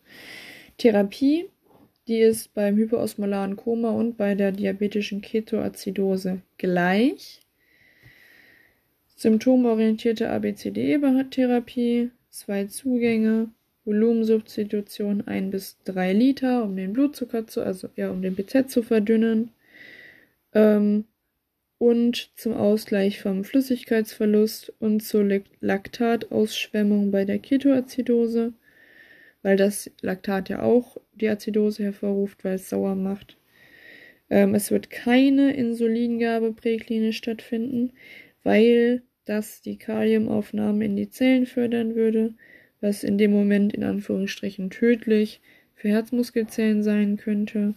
[0.77, 1.47] Therapie,
[2.07, 7.41] die ist beim hyperosmolaren Koma und bei der diabetischen Ketoazidose gleich.
[9.17, 13.49] Symptomorientierte ABCDE-Therapie, zwei Zugänge,
[13.89, 18.83] Volumensubstitution 1 bis 3 Liter, um den Blutzucker zu, also ja, um den BZ zu
[18.83, 19.51] verdünnen.
[20.53, 21.05] Ähm,
[21.79, 28.53] und zum Ausgleich vom Flüssigkeitsverlust und zur Laktatausschwemmung bei der Ketoazidose,
[29.43, 33.39] weil das Laktat ja auch die Azidose hervorruft, weil es sauer macht.
[34.29, 37.93] Ähm, es wird keine Insulingabe präklinisch stattfinden,
[38.43, 42.35] weil das die Kaliumaufnahme in die Zellen fördern würde
[42.81, 45.41] was in dem Moment in Anführungsstrichen tödlich
[45.75, 47.75] für Herzmuskelzellen sein könnte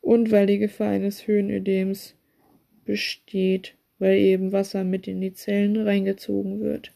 [0.00, 2.14] und weil die Gefahr eines Höhenödems
[2.84, 6.92] besteht, weil eben Wasser mit in die Zellen reingezogen wird.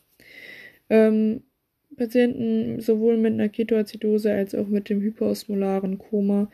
[0.91, 1.43] Ähm,
[1.97, 6.51] Patienten sowohl mit einer Ketoazidose als auch mit dem hyperosmolaren Koma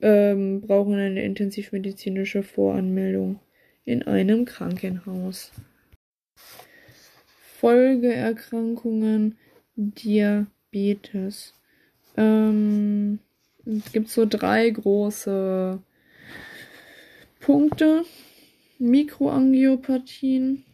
[0.00, 3.38] ähm, brauchen eine intensivmedizinische Voranmeldung
[3.84, 5.52] in einem Krankenhaus.
[7.58, 9.36] Folgeerkrankungen
[9.80, 11.54] Diabetes.
[12.16, 13.18] Ähm,
[13.64, 15.80] es gibt so drei große
[17.40, 18.04] Punkte.
[18.78, 20.64] Mikroangiopathien.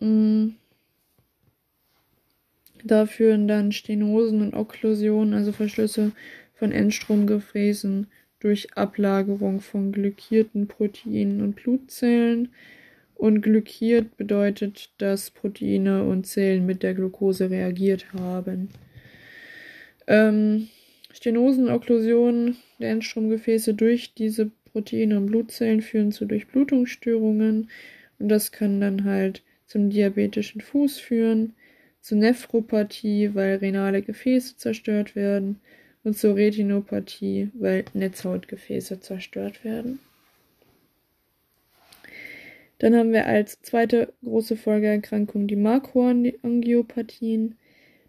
[0.00, 0.50] Mm.
[2.82, 6.12] Da führen dann Stenosen und Okklusionen, also Verschlüsse
[6.54, 8.06] von Endstromgefräßen
[8.38, 12.48] durch Ablagerung von glykierten Proteinen und Blutzellen
[13.20, 18.70] und glykiert bedeutet, dass Proteine und Zellen mit der Glucose reagiert haben.
[20.06, 20.68] Ähm,
[21.12, 27.68] Stenosen der Endstromgefäße durch diese Proteine und Blutzellen führen zu Durchblutungsstörungen
[28.18, 31.52] und das kann dann halt zum diabetischen Fuß führen,
[32.00, 35.60] zu Nephropathie, weil renale Gefäße zerstört werden
[36.04, 39.98] und zur Retinopathie, weil Netzhautgefäße zerstört werden.
[42.80, 47.56] Dann haben wir als zweite große Folgeerkrankung die Makroangiopathien.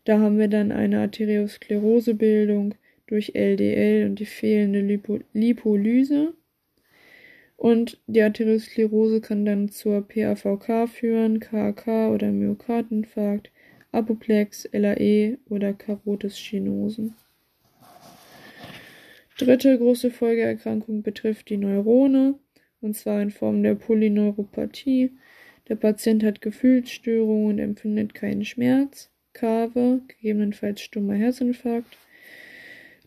[0.06, 6.34] Da haben wir dann eine Arteriosklerosebildung durch LDL und die fehlende Lipo Lipolyse.
[7.58, 13.52] Und die Arteriosklerose kann dann zur PAVK führen, KAK oder Myokardinfarkt,
[13.92, 17.14] Apoplex, LAE oder Karotisstenosen.
[19.38, 22.36] Dritte große Folgeerkrankung betrifft die Neurone
[22.82, 25.12] und zwar in Form der Polyneuropathie.
[25.70, 29.10] Der Patient hat Gefühlsstörungen und empfindet keinen Schmerz.
[29.34, 31.98] Kave, gegebenenfalls stummer Herzinfarkt.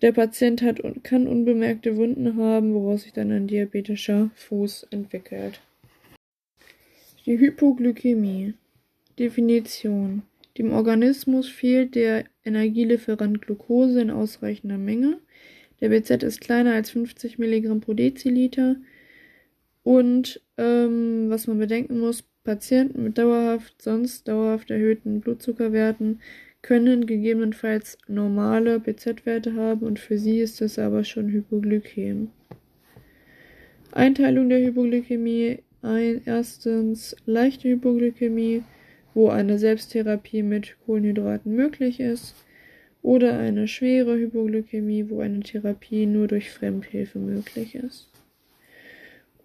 [0.02, 5.60] Der Patient hat und kann unbemerkte Wunden haben, woraus sich dann ein diabetischer Fuß entwickelt.
[7.26, 8.54] Die Hypoglykämie.
[9.18, 10.22] Definition.
[10.58, 15.20] Dem Organismus fehlt der Energielieferant Glucose in ausreichender Menge.
[15.80, 18.76] Der BZ ist kleiner als 50 mg pro Deziliter.
[19.84, 26.20] Und ähm, was man bedenken muss, Patienten mit dauerhaft, sonst dauerhaft erhöhten Blutzuckerwerten
[26.62, 32.30] können gegebenenfalls normale BZ-Werte haben und für sie ist es aber schon Hypoglykäm.
[33.92, 35.58] Einteilung der Hypoglykämie.
[35.82, 38.62] Ein, erstens leichte Hypoglykämie,
[39.12, 42.34] wo eine Selbsttherapie mit Kohlenhydraten möglich ist.
[43.02, 48.13] Oder eine schwere Hypoglykämie, wo eine Therapie nur durch Fremdhilfe möglich ist.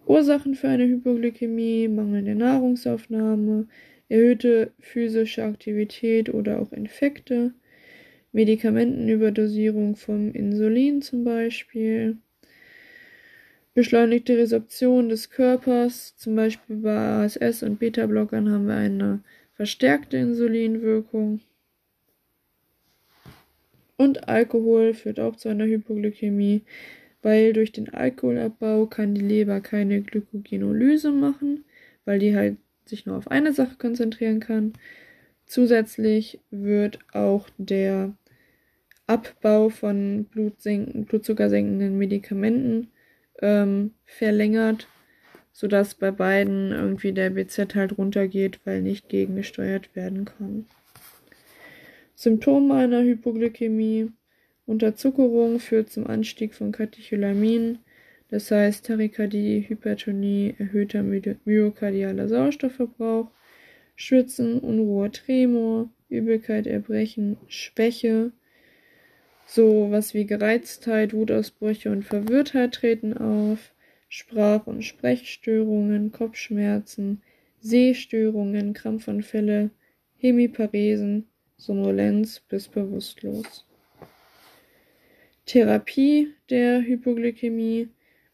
[0.06, 3.66] Ursachen für eine Hypoglykämie, mangelnde Nahrungsaufnahme,
[4.08, 7.52] erhöhte physische Aktivität oder auch Infekte,
[8.32, 12.16] Medikamentenüberdosierung vom Insulin zum Beispiel,
[13.74, 19.20] beschleunigte Resorption des Körpers, zum Beispiel bei ASS und Beta-Blockern haben wir eine
[19.54, 21.40] verstärkte Insulinwirkung.
[23.96, 26.62] Und Alkohol führt auch zu einer Hypoglykämie
[27.22, 31.64] weil durch den Alkoholabbau kann die Leber keine Glykogenolyse machen,
[32.04, 32.56] weil die halt
[32.86, 34.72] sich nur auf eine Sache konzentrieren kann.
[35.46, 38.14] Zusätzlich wird auch der
[39.06, 42.88] Abbau von blutzuckersenkenden Medikamenten
[43.42, 44.86] ähm, verlängert,
[45.52, 50.66] sodass bei beiden irgendwie der BZ halt runtergeht, weil nicht gegengesteuert werden kann.
[52.14, 54.12] Symptome einer Hypoglykämie
[54.70, 57.80] Unterzuckerung führt zum Anstieg von Katecholaminen,
[58.28, 63.32] das heißt Tachykardie, Hypertonie, erhöhter myokardialer Sauerstoffverbrauch,
[63.96, 68.30] Schwitzen, Unruhe, Tremor, Übelkeit, Erbrechen, Schwäche,
[69.44, 73.74] so was wie Gereiztheit, Wutausbrüche und Verwirrtheit treten auf,
[74.08, 77.22] Sprach- und Sprechstörungen, Kopfschmerzen,
[77.58, 79.70] Sehstörungen, Krampfanfälle,
[80.18, 83.66] Hemiparesen, Somnolenz bis bewusstlos.
[85.46, 87.88] Therapie der Hypoglykämie.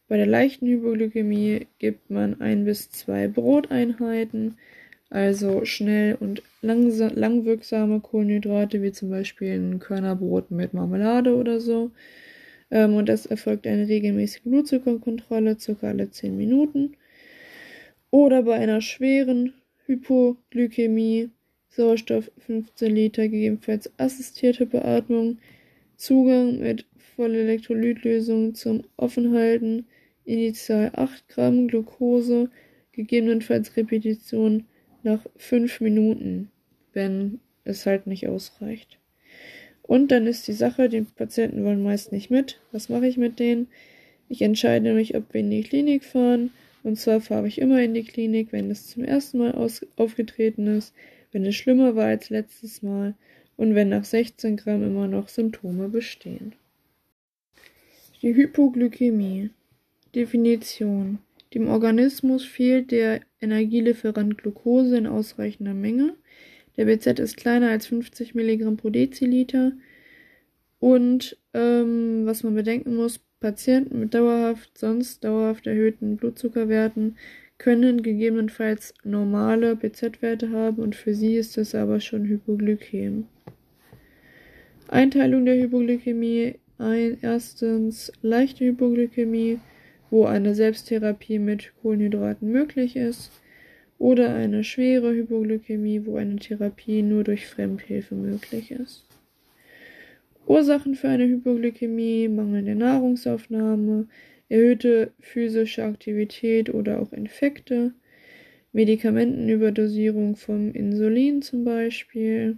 [0.07, 4.57] Bei der leichten Hypoglykämie gibt man ein bis zwei Broteinheiten,
[5.09, 11.91] also schnell und langwirksame Kohlenhydrate, wie zum Beispiel ein Körnerbrot mit Marmelade oder so.
[12.69, 16.97] Ähm, und das erfolgt eine regelmäßige Blutzuckerkontrolle, circa alle 10 Minuten.
[18.11, 19.53] Oder bei einer schweren
[19.85, 21.29] Hypoglykämie,
[21.69, 25.37] Sauerstoff 15 Liter, gegebenenfalls assistierte Beatmung,
[25.95, 26.85] Zugang mit
[27.17, 29.87] Vollelektrolytlösung zum Offenhalten,
[30.23, 32.49] initial 8 Gramm Glucose,
[32.91, 34.65] gegebenenfalls Repetition
[35.03, 36.51] nach 5 Minuten,
[36.93, 38.99] wenn es halt nicht ausreicht.
[39.81, 42.59] Und dann ist die Sache, die Patienten wollen meist nicht mit.
[42.71, 43.67] Was mache ich mit denen?
[44.29, 46.51] Ich entscheide mich, ob wir in die Klinik fahren.
[46.83, 50.67] Und zwar fahre ich immer in die Klinik, wenn es zum ersten Mal aus aufgetreten
[50.67, 50.93] ist,
[51.31, 53.15] wenn es schlimmer war als letztes Mal
[53.55, 56.53] und wenn nach 16 Gramm immer noch Symptome bestehen.
[58.23, 59.51] Die Hypoglykämie.
[60.15, 61.19] Definition.
[61.53, 66.15] Dem Organismus fehlt der Energielieferant Glucose in ausreichender Menge.
[66.77, 69.73] Der BZ ist kleiner als 50 Milligramm pro Deziliter.
[70.79, 77.17] Und ähm, was man bedenken muss, Patienten mit dauerhaft, sonst dauerhaft erhöhten Blutzuckerwerten
[77.59, 83.25] können gegebenenfalls normale BZ-Werte haben und für sie ist es aber schon Hypoglykäm.
[84.87, 86.55] Einteilung der Hypoglykämie.
[86.77, 89.59] Ein, erstens leichte Hypoglykämie,
[90.09, 93.31] wo eine Selbsttherapie mit Kohlenhydraten möglich ist.
[93.99, 99.05] Oder eine schwere Hypoglykämie, wo eine Therapie nur durch Fremdhilfe möglich ist.
[100.45, 104.07] Ursachen für eine Hypoglykämie, mangelnde Nahrungsaufnahme,
[104.49, 107.93] erhöhte physische Aktivität oder auch Infekte,
[108.71, 112.57] Medikamentenüberdosierung vom Insulin zum Beispiel,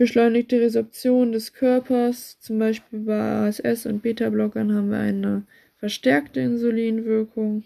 [0.00, 5.44] beschleunigte Resorption des Körpers, zum Beispiel bei ASS und Beta-Blockern haben wir eine
[5.76, 7.64] verstärkte Insulinwirkung.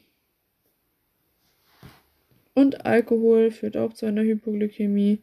[2.55, 5.21] Und Alkohol führt auch zu einer Hypoglykämie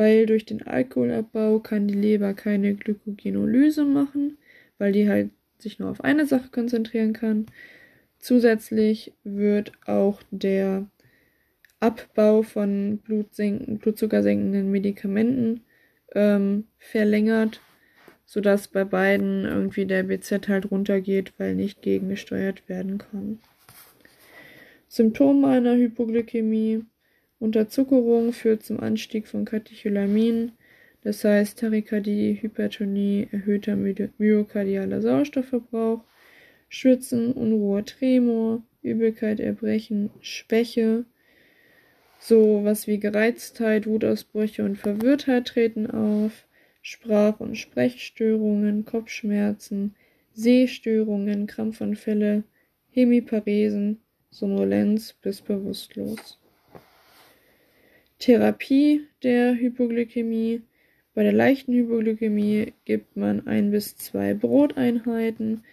[0.00, 4.38] weil durch den Alkoholabbau kann die Leber keine Glykogenolyse machen,
[4.78, 5.28] weil die halt
[5.58, 7.44] sich nur auf eine Sache konzentrieren kann.
[8.18, 10.86] Zusätzlich wird auch der
[11.80, 15.64] Abbau von blutzuckersenkenden Medikamenten
[16.14, 17.60] ähm, verlängert,
[18.24, 23.38] sodass bei beiden irgendwie der BZ halt runtergeht, weil nicht gegengesteuert werden kann.
[24.88, 26.84] Symptome einer Hypoglykämie
[27.40, 30.52] Unterzuckerung führt zum Anstieg von Katecholamin,
[31.02, 36.04] das heißt Tachykardie, Hypertonie, erhöhter myokardialer Sauerstoffverbrauch,
[36.68, 41.06] Schwitzen, Unruhe, Tremor, Übelkeit, Erbrechen, Schwäche,
[42.20, 46.46] so was wie Gereiztheit, Wutausbrüche und Verwirrtheit treten auf,
[46.82, 49.94] Sprach- und Sprechstörungen, Kopfschmerzen,
[50.32, 52.44] Sehstörungen, Krampfanfälle,
[52.90, 54.00] Hemiparesen,
[54.30, 56.38] Somnolenz bis bewusstlos.
[58.18, 60.60] Therapie der Hypoglykämie.
[61.14, 65.64] Bei der leichten Hypoglykämie gibt man ein bis zwei Broteinheiten,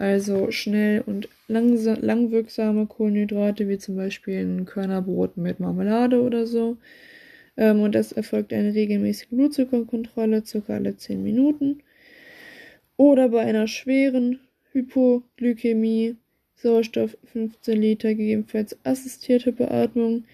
[0.00, 6.78] also schnell und langwirksame Kohlenhydrate, wie zum Beispiel ein Körnerbrot mit Marmelade oder so.
[7.58, 11.82] Ähm, und das erfolgt eine regelmäßige Blutzuckerkontrolle, circa alle 10 Minuten.
[12.96, 14.40] Oder bei einer schweren
[14.72, 16.16] Hypoglykämie,
[16.54, 20.24] Sauerstoff 15 Liter, gegebenenfalls assistierte Beatmung,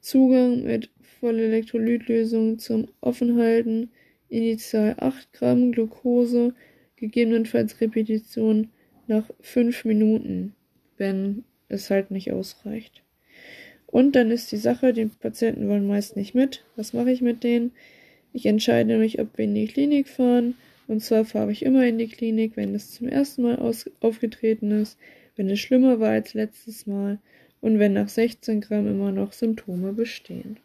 [0.00, 3.90] Zugang mit Vollelektrolytlösung zum Offenhalten,
[4.28, 6.54] initial 8 Gramm Glucose,
[6.94, 8.68] gegebenenfalls Repetition
[9.08, 10.54] nach 5 Minuten,
[10.96, 13.02] wenn es halt nicht ausreicht.
[13.86, 16.64] Und dann ist die Sache, die Patienten wollen meist nicht mit.
[16.76, 17.72] Was mache ich mit denen?
[18.32, 20.54] Ich entscheide mich, ob wir in die Klinik fahren.
[20.86, 24.70] Und zwar fahre ich immer in die Klinik, wenn es zum ersten Mal aus aufgetreten
[24.70, 24.98] ist,
[25.36, 27.18] wenn es schlimmer war als letztes Mal
[27.60, 30.58] und wenn nach 16 Gramm immer noch Symptome bestehen.